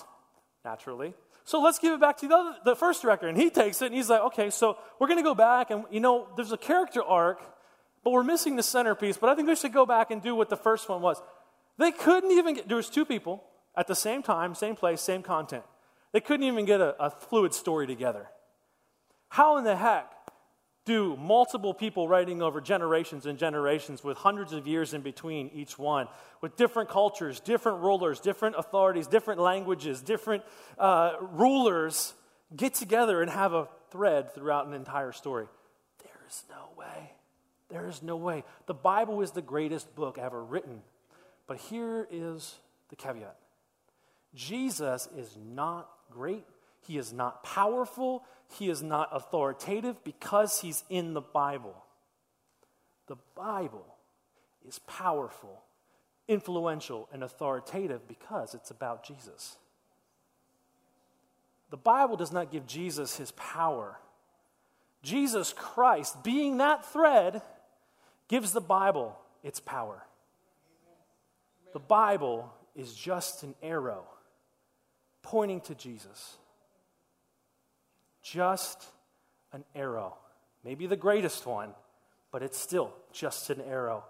[0.63, 1.15] naturally.
[1.43, 3.27] So let's give it back to the, other, the first director.
[3.27, 5.85] And he takes it and he's like, okay, so we're going to go back and,
[5.89, 7.39] you know, there's a character arc,
[8.03, 9.17] but we're missing the centerpiece.
[9.17, 11.19] But I think we should go back and do what the first one was.
[11.79, 13.43] They couldn't even get, there was two people
[13.75, 15.63] at the same time, same place, same content.
[16.11, 18.27] They couldn't even get a, a fluid story together.
[19.29, 20.11] How in the heck
[20.87, 25.77] do multiple people writing over generations and generations with hundreds of years in between each
[25.77, 26.07] one,
[26.39, 30.43] with different cultures, different rulers, different authorities, different languages, different
[30.79, 32.13] uh, rulers,
[32.55, 35.47] get together and have a thread throughout an entire story?
[36.03, 37.11] There is no way.
[37.69, 38.45] There is no way.
[38.65, 40.81] The Bible is the greatest book ever written.
[41.47, 42.55] But here is
[42.89, 43.35] the caveat
[44.33, 46.45] Jesus is not great
[46.87, 48.23] he is not powerful.
[48.49, 51.75] He is not authoritative because he's in the Bible.
[53.07, 53.85] The Bible
[54.67, 55.61] is powerful,
[56.27, 59.57] influential, and authoritative because it's about Jesus.
[61.69, 63.99] The Bible does not give Jesus his power.
[65.03, 67.41] Jesus Christ, being that thread,
[68.27, 70.05] gives the Bible its power.
[71.73, 74.05] The Bible is just an arrow
[75.21, 76.37] pointing to Jesus
[78.21, 78.85] just
[79.53, 80.17] an arrow.
[80.63, 81.73] Maybe the greatest one,
[82.31, 84.03] but it's still just an arrow.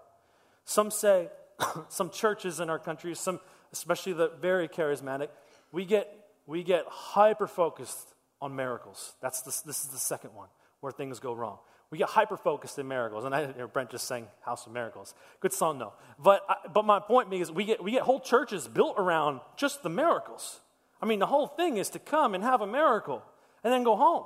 [0.64, 1.28] Some say,
[1.88, 3.40] some churches in our country, some,
[3.72, 5.28] especially the very charismatic,
[5.72, 6.12] we get,
[6.46, 9.14] we get hyper focused on miracles.
[9.20, 10.48] That's the, this is the second one
[10.80, 11.58] where things go wrong.
[11.90, 13.24] We get hyper focused in miracles.
[13.24, 15.14] And I hear Brent just sang House of Miracles.
[15.40, 15.94] Good song, though.
[16.18, 19.40] But, I, but my point being is we get, we get whole churches built around
[19.56, 20.60] just the miracles.
[21.00, 23.22] I mean, the whole thing is to come and have a miracle
[23.68, 24.24] and then go home.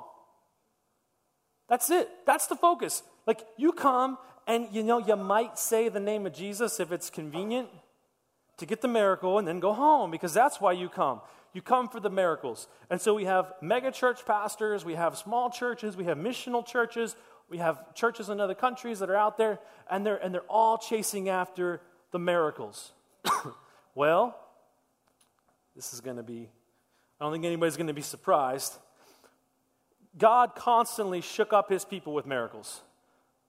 [1.67, 2.09] That's it.
[2.25, 3.03] That's the focus.
[3.27, 7.09] Like you come and you know you might say the name of Jesus if it's
[7.09, 7.67] convenient
[8.55, 11.19] to get the miracle and then go home because that's why you come.
[11.51, 12.69] You come for the miracles.
[12.89, 17.17] And so we have mega church pastors, we have small churches, we have missional churches,
[17.49, 19.59] we have churches in other countries that are out there
[19.91, 22.93] and they're and they're all chasing after the miracles.
[23.93, 24.39] well,
[25.75, 26.49] this is going to be
[27.19, 28.77] I don't think anybody's going to be surprised
[30.17, 32.81] God constantly shook up his people with miracles.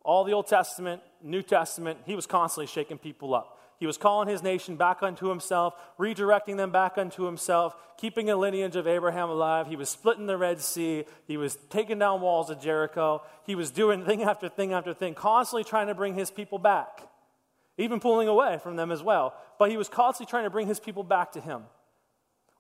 [0.03, 3.59] All the Old Testament, New Testament, he was constantly shaking people up.
[3.81, 8.37] He was calling his nation back unto himself, redirecting them back unto himself, keeping a
[8.37, 9.67] lineage of Abraham alive.
[9.67, 11.05] He was splitting the Red Sea.
[11.27, 13.23] He was taking down walls of Jericho.
[13.45, 17.01] He was doing thing after thing after thing, constantly trying to bring his people back,
[17.77, 19.35] even pulling away from them as well.
[19.59, 21.65] But he was constantly trying to bring his people back to him,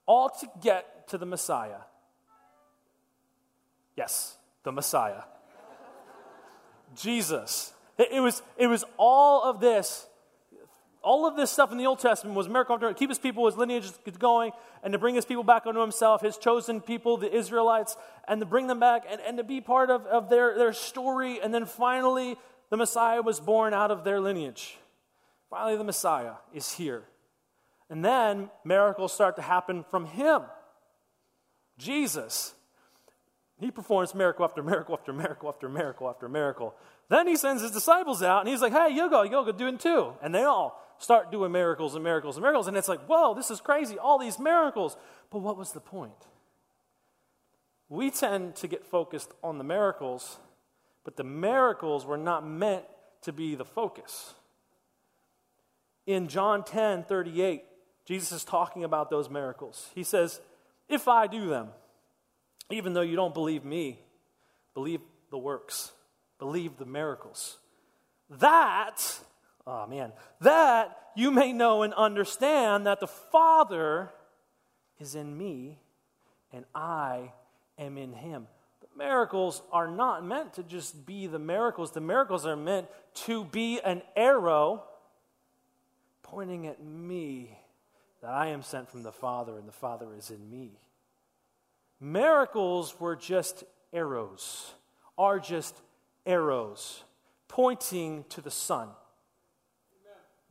[0.06, 1.78] all to get to the Messiah.
[4.04, 5.22] Yes, the Messiah.
[6.94, 7.72] Jesus.
[7.96, 10.06] It, it, was, it was all of this.
[11.02, 13.56] All of this stuff in the Old Testament was miracle to keep his people, his
[13.56, 17.96] lineage going, and to bring his people back unto himself, his chosen people, the Israelites,
[18.28, 21.40] and to bring them back and, and to be part of, of their, their story.
[21.42, 22.36] And then finally,
[22.68, 24.76] the Messiah was born out of their lineage.
[25.48, 27.04] Finally, the Messiah is here.
[27.88, 30.42] And then miracles start to happen from him.
[31.78, 32.54] Jesus
[33.64, 36.74] he performs miracle after miracle after miracle after miracle after miracle.
[37.08, 39.52] Then he sends his disciples out and he's like, hey, you go, you go, go
[39.52, 40.12] do it too.
[40.22, 42.66] And they all start doing miracles and miracles and miracles.
[42.68, 44.96] And it's like, whoa, this is crazy, all these miracles.
[45.30, 46.12] But what was the point?
[47.88, 50.38] We tend to get focused on the miracles
[51.04, 52.84] but the miracles were not meant
[53.22, 54.34] to be the focus.
[56.06, 57.64] In John 10 38,
[58.06, 59.90] Jesus is talking about those miracles.
[59.94, 60.40] He says,
[60.88, 61.68] If I do them,
[62.70, 63.98] even though you don't believe me,
[64.74, 65.00] believe
[65.30, 65.92] the works,
[66.38, 67.58] believe the miracles.
[68.30, 69.20] That,
[69.66, 74.10] oh man, that you may know and understand that the Father
[74.98, 75.78] is in me
[76.52, 77.32] and I
[77.78, 78.46] am in him.
[78.80, 82.86] The miracles are not meant to just be the miracles, the miracles are meant
[83.26, 84.84] to be an arrow
[86.22, 87.58] pointing at me
[88.22, 90.78] that I am sent from the Father and the Father is in me.
[92.04, 94.74] Miracles were just arrows,
[95.16, 95.74] are just
[96.26, 97.02] arrows
[97.48, 98.90] pointing to the Son.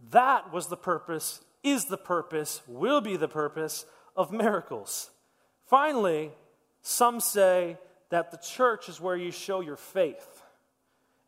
[0.10, 3.86] That was the purpose, is the purpose, will be the purpose
[4.16, 5.12] of miracles.
[5.68, 6.32] Finally,
[6.82, 7.78] some say
[8.10, 10.42] that the church is where you show your faith.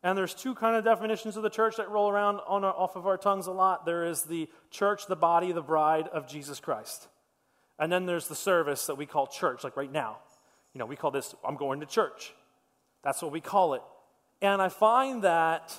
[0.02, 2.96] And there's two kind of definitions of the church that roll around on our, off
[2.96, 3.86] of our tongues a lot.
[3.86, 7.06] There is the church, the body, the bride of Jesus Christ.
[7.78, 10.18] And then there's the service that we call church, like right now.
[10.72, 12.34] You know, we call this, I'm going to church.
[13.02, 13.82] That's what we call it.
[14.42, 15.78] And I find that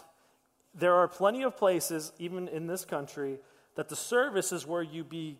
[0.73, 3.39] there are plenty of places, even in this country,
[3.75, 5.38] that the service is where you be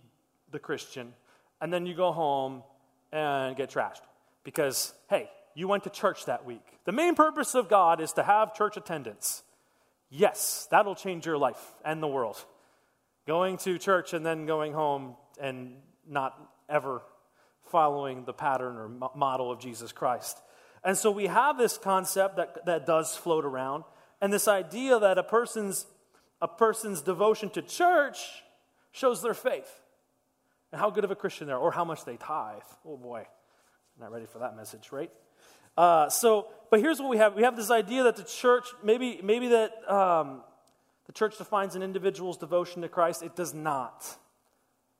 [0.52, 1.14] the Christian,
[1.62, 2.64] and then you go home
[3.12, 4.02] and get trashed.
[4.44, 6.64] Because, hey, you went to church that week.
[6.86, 9.44] The main purpose of God is to have church attendance.
[10.10, 12.44] Yes, that'll change your life and the world.
[13.26, 15.76] Going to church and then going home and
[16.10, 16.40] not
[16.70, 17.02] ever
[17.70, 20.38] following the pattern or model of Jesus Christ.
[20.84, 23.84] And so we have this concept that, that does float around,
[24.22, 25.86] and this idea that a person's,
[26.42, 28.20] a person's devotion to church
[28.92, 29.82] shows their faith
[30.72, 32.62] and how good of a Christian they are, or how much they tithe.
[32.86, 33.26] Oh boy,
[34.00, 35.12] not ready for that message, right?
[35.78, 39.20] Uh, so, but here's what we have: we have this idea that the church, maybe,
[39.24, 40.42] maybe that um,
[41.06, 43.22] the church defines an individual's devotion to Christ.
[43.22, 44.06] It does not,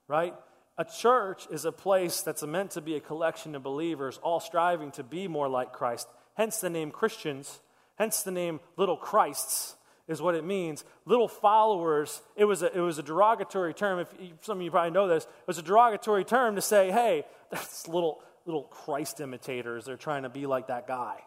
[0.08, 0.36] right?
[0.78, 4.92] A church is a place that's meant to be a collection of believers, all striving
[4.92, 6.08] to be more like Christ.
[6.36, 7.62] Hence the name Christians.
[7.96, 9.76] Hence the name Little Christs
[10.08, 10.86] is what it means.
[11.06, 14.00] Little followers, it was a, it was a derogatory term.
[14.00, 17.26] If some of you probably know this, it was a derogatory term to say, hey,
[17.52, 19.86] that's little, little Christ imitators.
[19.86, 21.22] They're trying to be like that guy.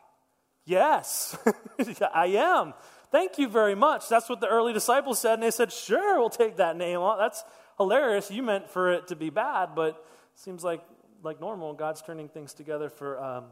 [0.64, 1.36] Yes,
[2.14, 2.74] I am.
[3.10, 4.08] Thank you very much.
[4.08, 7.00] That's what the early disciples said, and they said, sure, we'll take that name.
[7.18, 7.42] That's
[7.80, 8.30] hilarious.
[8.30, 10.82] You meant for it to be bad, but seems like,
[11.22, 11.72] like normal.
[11.72, 13.44] God's turning things together for um,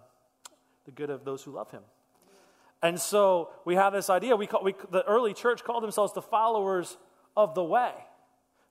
[0.84, 1.82] the good of those who love him.
[2.82, 4.36] And so we have this idea.
[4.36, 6.98] We, call, we the early church called themselves the followers
[7.38, 7.90] of the way.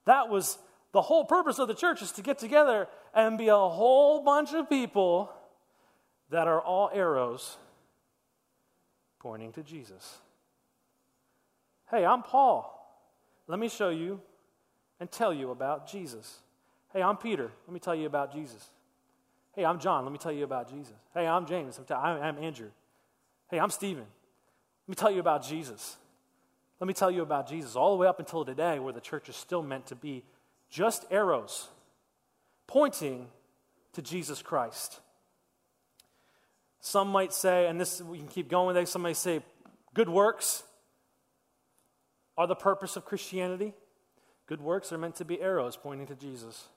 [0.06, 0.60] That was
[0.92, 4.54] the whole purpose of the church is to get together and be a whole bunch
[4.54, 5.34] of people
[6.30, 7.58] that are all arrows
[9.20, 10.20] pointing to Jesus.
[11.90, 12.74] Hey, I'm Paul.
[13.48, 14.22] Let me show you
[15.00, 16.40] and tell you about Jesus.
[16.94, 17.52] Hey, I'm Peter.
[17.68, 18.70] Let me tell you about Jesus.
[19.54, 20.04] Hey, I'm John.
[20.04, 20.94] Let me tell you about Jesus.
[21.14, 21.80] Hey, I'm James.
[21.90, 22.70] I'm Andrew.
[23.50, 24.06] Hey, I'm Stephen.
[24.88, 25.98] Let me tell you about Jesus.
[26.80, 29.30] Let me tell you about Jesus, all the way up until today, where the church
[29.30, 30.24] is still meant to be
[30.70, 31.70] just arrows
[32.68, 33.28] pointing
[33.94, 35.00] to Jesus Christ.
[36.80, 39.42] Some might say, and this we can keep going with some might say,
[39.94, 40.64] good works
[42.38, 43.74] are the purpose of Christianity.
[44.48, 46.70] Good works are meant to be arrows pointing to Jesus.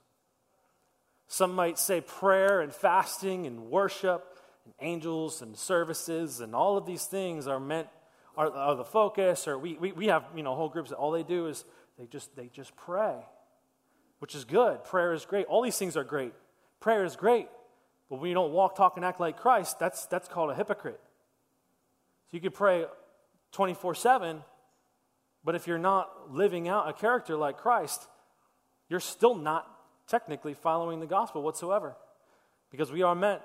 [1.28, 6.84] Some might say prayer and fasting and worship and angels and services and all of
[6.84, 7.86] these things are meant
[8.36, 11.12] are, are the focus or we, we, we have you know whole groups that all
[11.12, 11.64] they do is
[11.98, 13.14] they just they just pray
[14.18, 14.84] which is good.
[14.84, 15.46] Prayer is great.
[15.46, 16.34] All these things are great.
[16.80, 17.48] Prayer is great
[18.08, 21.00] but when you don't walk talk and act like christ that's that's called a hypocrite.
[22.30, 22.86] So you could pray
[23.52, 24.42] 24 7
[25.44, 28.06] but if you're not living out a character like christ
[28.88, 29.66] you're still not
[30.08, 31.96] technically following the gospel whatsoever
[32.70, 33.42] because we are meant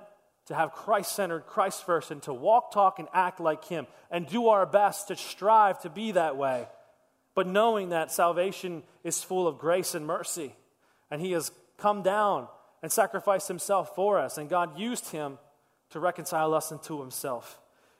[0.48, 4.28] to have Christ centered, Christ first, and to walk, talk, and act like Him, and
[4.28, 6.68] do our best to strive to be that way.
[7.34, 10.56] But knowing that salvation is full of grace and mercy,
[11.10, 12.48] and He has come down
[12.84, 15.40] and sacrificed Himself for us, and God used Him
[15.90, 17.60] to reconcile us unto Himself.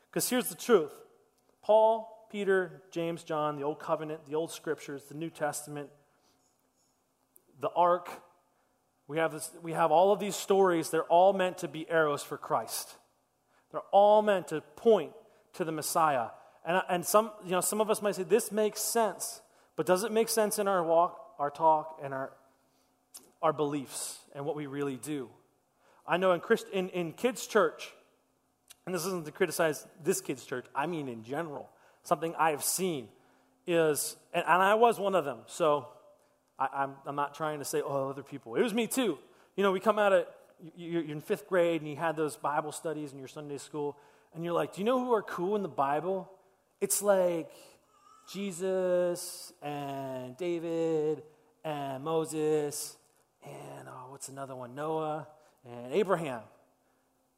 [0.10, 0.94] Because here's the truth
[1.64, 5.90] Paul, Peter, James, John, the Old Covenant, the Old Scriptures, the New Testament,
[7.60, 8.10] the Ark,
[9.08, 10.90] we have, this, we have all of these stories.
[10.90, 12.96] They're all meant to be arrows for Christ.
[13.72, 15.12] They're all meant to point
[15.54, 16.30] to the Messiah.
[16.66, 19.42] And, and some, you know, some of us might say, this makes sense.
[19.76, 22.32] But does it make sense in our walk, our talk, and our,
[23.42, 25.30] our beliefs and what we really do?
[26.08, 27.92] I know in, Christ, in, in kids' church,
[28.86, 31.70] and this isn't to criticize this kid's church, I mean in general,
[32.06, 33.10] something I have seen
[33.68, 35.88] is, and, and I was one of them, so
[36.58, 38.56] I, am I'm, I'm not trying to say, oh, other people.
[38.56, 39.18] It was me too.
[39.56, 40.26] You know, we come out of,
[40.78, 43.98] you're in fifth grade and you had those Bible studies in your Sunday school,
[44.34, 46.32] and you're like, do you know who are cool in the Bible?
[46.82, 47.50] It's like
[48.32, 51.24] Jesus and David
[51.64, 52.98] and Moses
[53.44, 54.76] and oh, what's another one?
[54.76, 55.28] Noah
[55.66, 56.42] and Abraham.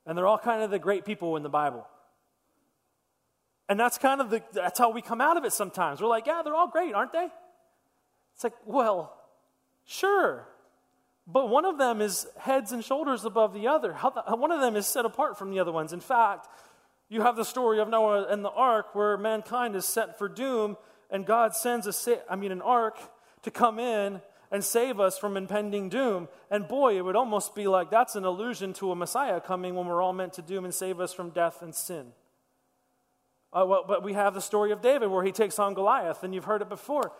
[0.05, 1.85] And they're all kind of the great people in the Bible.
[3.69, 6.01] And that's kind of the, that's how we come out of it sometimes.
[6.01, 7.27] We're like, yeah, they're all great, aren't they?
[8.33, 9.13] It's like, well,
[9.85, 10.47] sure.
[11.25, 13.93] But one of them is heads and shoulders above the other.
[13.93, 15.91] one of them is set apart from the other ones.
[15.91, 16.47] In fact,
[17.09, 20.77] you have the story of Noah and the ark where mankind is set for doom,
[21.09, 22.97] and God sends a, I mean, an ark
[23.43, 26.29] to come in and save us from impending doom.
[26.49, 29.87] And boy, it would almost be like that's an allusion to a Messiah coming when
[29.87, 32.13] we're all meant to doom and save us from death and sin.
[33.57, 36.35] Uh, well, but we have the story of David where he takes on Goliath, and
[36.35, 37.11] you've heard it before.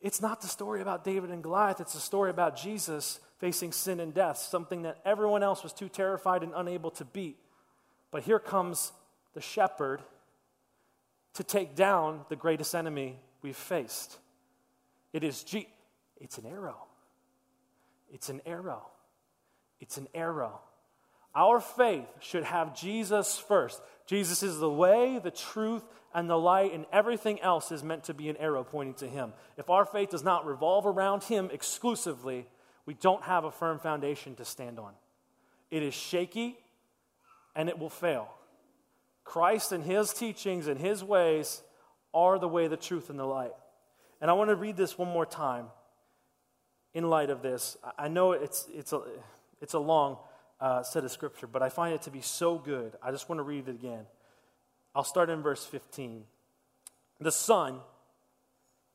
[0.00, 4.00] It's not the story about David and Goliath, it's a story about Jesus facing sin
[4.00, 7.36] and death, something that everyone else was too terrified and unable to beat.
[8.10, 8.92] But here comes
[9.34, 10.02] the shepherd
[11.34, 14.18] to take down the greatest enemy we've faced.
[15.12, 15.68] It is G-
[16.20, 16.86] it's an arrow.
[18.12, 18.88] It's an arrow.
[19.80, 20.60] It's an arrow.
[21.34, 23.82] Our faith should have Jesus first.
[24.06, 25.82] Jesus is the way, the truth,
[26.14, 29.32] and the light, and everything else is meant to be an arrow pointing to Him.
[29.56, 32.46] If our faith does not revolve around Him exclusively,
[32.86, 34.92] we don't have a firm foundation to stand on.
[35.70, 36.56] It is shaky
[37.56, 38.28] and it will fail.
[39.24, 41.62] Christ and His teachings and His ways
[42.12, 43.54] are the way, the truth, and the light.
[44.20, 45.66] And I want to read this one more time
[46.92, 47.76] in light of this.
[47.98, 49.00] I know it's, it's, a,
[49.60, 50.18] it's a long
[50.60, 52.94] uh, set of scripture, but I find it to be so good.
[53.02, 54.06] I just want to read it again.
[54.94, 56.24] I'll start in verse 15.
[57.20, 57.80] The Son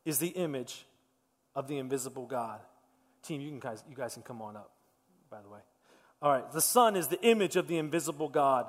[0.06, 0.86] is the image
[1.56, 2.60] of the invisible God.
[3.24, 4.72] Team, you, can guys, you guys can come on up,
[5.30, 5.60] by the way.
[6.22, 8.68] All right, the Son is the image of the invisible God.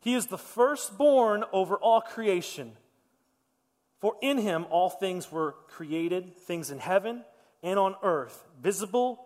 [0.00, 2.72] He is the firstborn over all creation.
[4.00, 7.24] For in him all things were created, things in heaven
[7.62, 9.25] and on earth, visible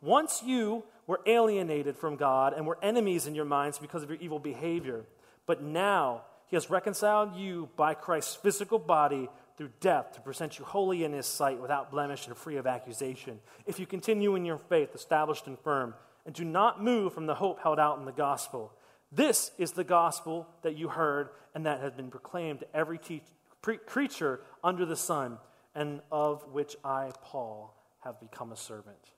[0.00, 4.18] Once you were alienated from God and were enemies in your minds because of your
[4.20, 5.04] evil behavior,
[5.46, 10.64] but now he has reconciled you by Christ's physical body through death to present you
[10.64, 13.40] holy in his sight without blemish and free of accusation.
[13.66, 15.94] If you continue in your faith, established and firm,
[16.24, 18.72] and do not move from the hope held out in the gospel.
[19.12, 23.22] This is the gospel that you heard and that has been proclaimed to every te-
[23.60, 25.38] pre- creature under the sun
[25.74, 29.10] and of which I, Paul, have become a servant.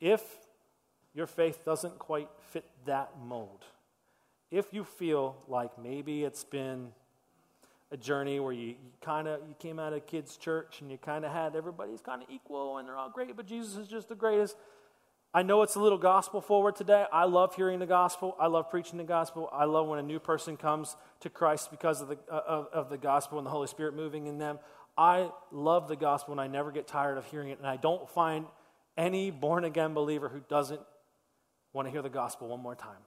[0.00, 0.22] If
[1.14, 3.64] your faith doesn't quite fit that mold,
[4.50, 6.92] if you feel like maybe it's been
[7.90, 10.98] a journey where you, you kind of you came out of kids church and you
[10.98, 14.08] kind of had everybody's kind of equal and they're all great but jesus is just
[14.08, 14.56] the greatest.
[15.34, 17.04] I know it's a little gospel forward today.
[17.12, 18.34] I love hearing the gospel.
[18.40, 19.50] I love preaching the gospel.
[19.52, 22.88] I love when a new person comes to christ because of the, uh, of, of
[22.88, 24.58] the gospel and the holy spirit moving in them.
[24.96, 27.58] I love the gospel and I never get tired of hearing it.
[27.58, 28.46] And I don't find
[28.96, 30.80] any born again believer who doesn't
[31.72, 33.02] want to hear the gospel one more time.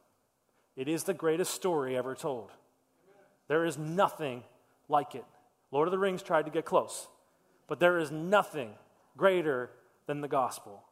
[0.75, 2.51] It is the greatest story ever told.
[3.47, 4.43] There is nothing
[4.87, 5.25] like it.
[5.71, 7.07] Lord of the Rings tried to get close,
[7.67, 8.71] but there is nothing
[9.17, 9.71] greater
[10.07, 10.83] than the gospel.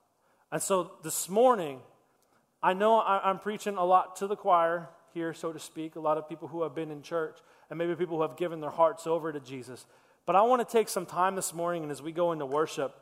[0.51, 1.79] And so this morning,
[2.61, 6.17] I know I'm preaching a lot to the choir here, so to speak, a lot
[6.17, 7.37] of people who have been in church,
[7.69, 9.85] and maybe people who have given their hearts over to Jesus.
[10.25, 12.95] But I want to take some time this morning and as we go into worship,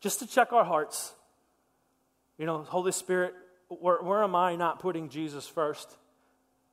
[0.00, 1.12] just to check our hearts.
[2.38, 3.34] You know, Holy Spirit,
[3.68, 5.96] where, where am I not putting Jesus first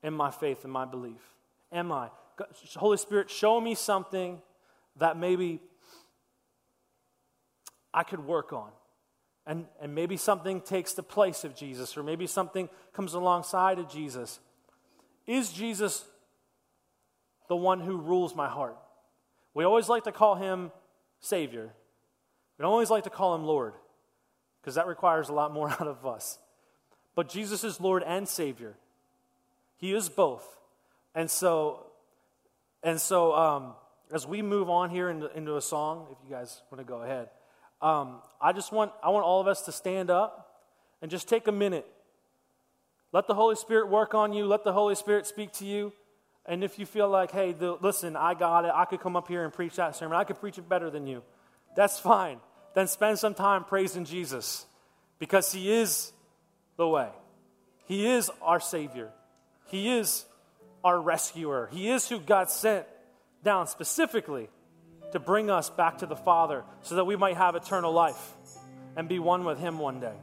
[0.01, 1.21] in my faith and my belief?
[1.71, 2.09] Am I?
[2.75, 4.41] Holy Spirit, show me something
[4.97, 5.61] that maybe
[7.93, 8.69] I could work on.
[9.45, 13.89] And, and maybe something takes the place of Jesus, or maybe something comes alongside of
[13.89, 14.39] Jesus.
[15.25, 16.03] Is Jesus
[17.47, 18.77] the one who rules my heart?
[19.53, 20.71] We always like to call him
[21.21, 21.71] Savior.
[22.57, 23.73] We don't always like to call him Lord,
[24.61, 26.39] because that requires a lot more out of us.
[27.15, 28.75] But Jesus is Lord and Savior.
[29.77, 30.45] He is both.
[31.15, 31.87] And so,
[32.83, 33.73] and so um,
[34.11, 37.01] as we move on here into, into a song, if you guys want to go
[37.01, 37.29] ahead,
[37.81, 40.61] um, I just want, I want all of us to stand up
[41.01, 41.87] and just take a minute.
[43.13, 44.45] Let the Holy Spirit work on you.
[44.45, 45.93] Let the Holy Spirit speak to you.
[46.45, 48.71] And if you feel like, hey, the, listen, I got it.
[48.73, 50.17] I could come up here and preach that sermon.
[50.17, 51.23] I could preach it better than you.
[51.77, 52.39] That's fine.
[52.73, 54.65] Then spend some time praising Jesus
[55.19, 56.11] because He is
[56.75, 57.09] the way.
[57.85, 59.11] He is our Savior.
[59.67, 60.25] He is
[60.83, 61.69] our rescuer.
[61.71, 62.87] He is who God sent
[63.43, 64.49] down specifically
[65.11, 68.33] to bring us back to the Father so that we might have eternal life
[68.95, 70.15] and be one with Him one day.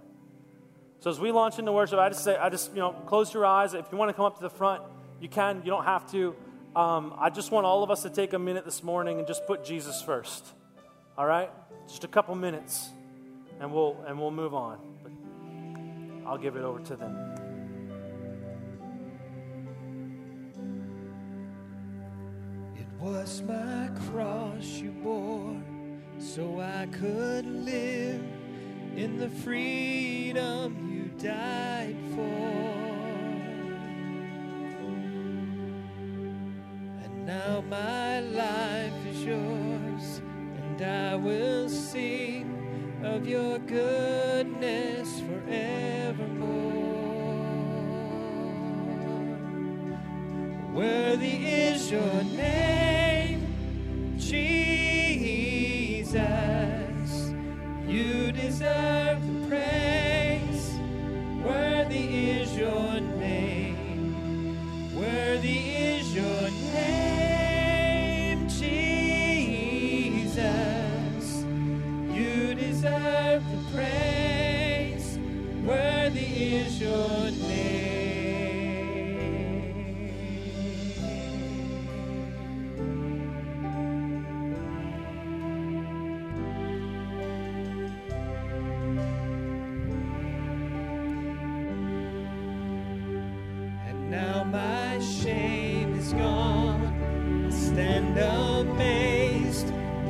[1.00, 3.46] So as we launch into worship, I just say, I just, you know, close your
[3.46, 3.74] eyes.
[3.74, 4.82] If you want to come up to the front,
[5.20, 5.58] you can.
[5.58, 6.34] You don't have to.
[6.74, 9.46] Um, I just want all of us to take a minute this morning and just
[9.46, 10.44] put Jesus first.
[11.16, 11.50] All right?
[11.86, 12.90] Just a couple minutes,
[13.60, 14.78] and we'll and we'll move on.
[15.02, 15.12] But
[16.28, 17.16] I'll give it over to them.
[22.76, 25.62] It was my cross you bore,
[26.18, 28.22] so I could live
[28.96, 32.64] in the freedom you died for.
[37.04, 39.73] And now my life is yours,
[40.84, 46.64] I will sing of your goodness forevermore.
[50.72, 53.46] Worthy is your name,
[54.18, 54.54] Jesus.
[57.86, 59.13] You deserve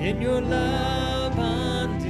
[0.05, 2.05] in your love undeniable.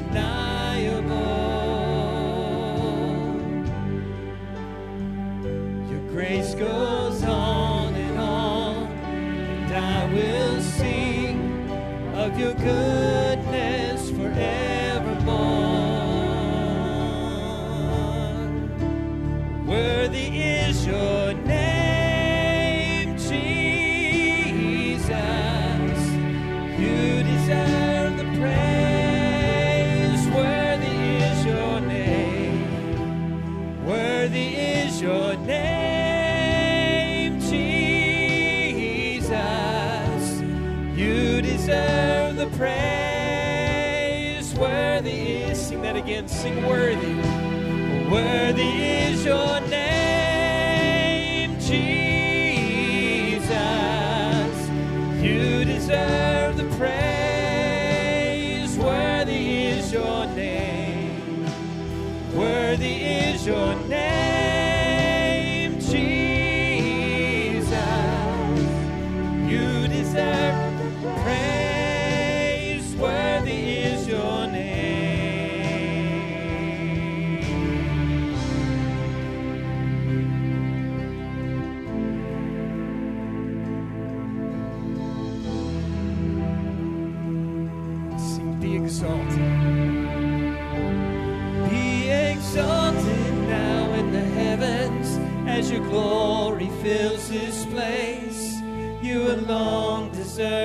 [5.89, 11.71] Your grace goes on and on, and I will sing
[12.15, 13.04] of your goodness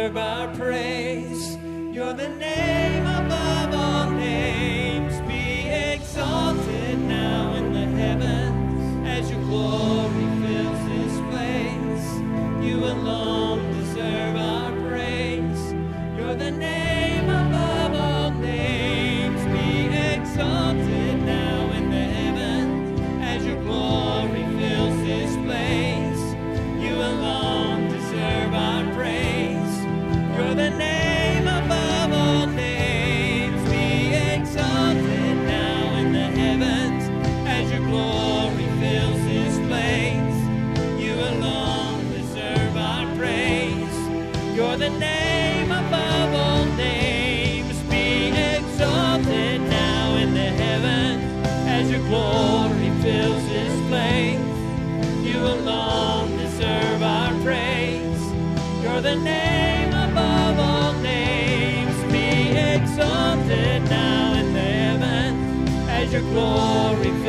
[0.10, 1.57] deserve our praise.
[1.93, 2.79] You're the name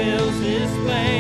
[0.01, 1.20] fills this place.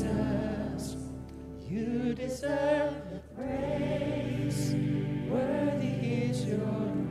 [1.68, 2.94] You deserve
[3.34, 4.74] praise.
[5.28, 7.01] Worthy is your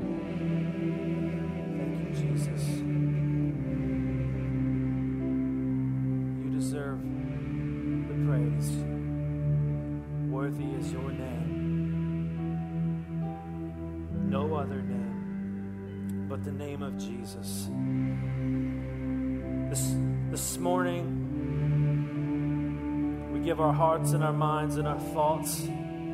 [23.52, 25.68] give our hearts and our minds and our thoughts,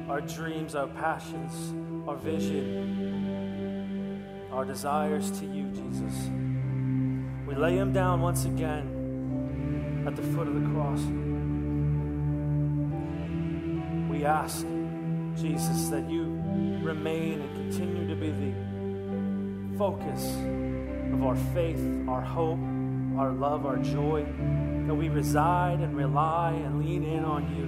[0.09, 1.53] our dreams, our passions,
[2.07, 2.65] our vision,
[4.51, 6.31] our desires to you, Jesus.
[7.45, 10.99] We lay them down once again at the foot of the cross.
[14.09, 14.65] We ask,
[15.39, 16.41] Jesus, that you
[16.81, 18.51] remain and continue to be the
[19.77, 20.25] focus
[21.13, 22.57] of our faith, our hope,
[23.17, 24.25] our love, our joy,
[24.85, 27.67] that we reside and rely and lean in on you.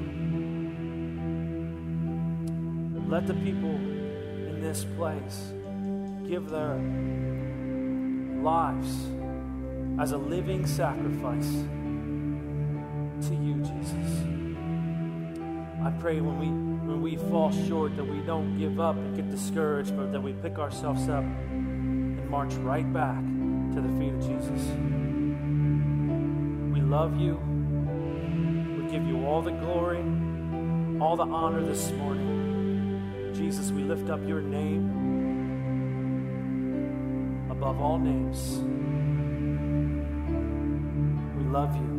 [3.10, 5.52] Let the people in this place
[6.28, 6.80] give their
[8.43, 8.88] lives
[10.00, 11.50] as a living sacrifice
[13.28, 14.26] to you, Jesus.
[15.84, 19.30] I pray when we when we fall short that we don't give up and get
[19.30, 23.22] discouraged, but that we pick ourselves up and march right back
[23.74, 25.09] to the feet of Jesus.
[26.90, 27.36] Love you.
[28.76, 30.00] We give you all the glory,
[31.00, 33.32] all the honor this morning.
[33.36, 34.90] Jesus, we lift up your name
[37.52, 38.58] above all names.
[41.38, 41.99] We love you.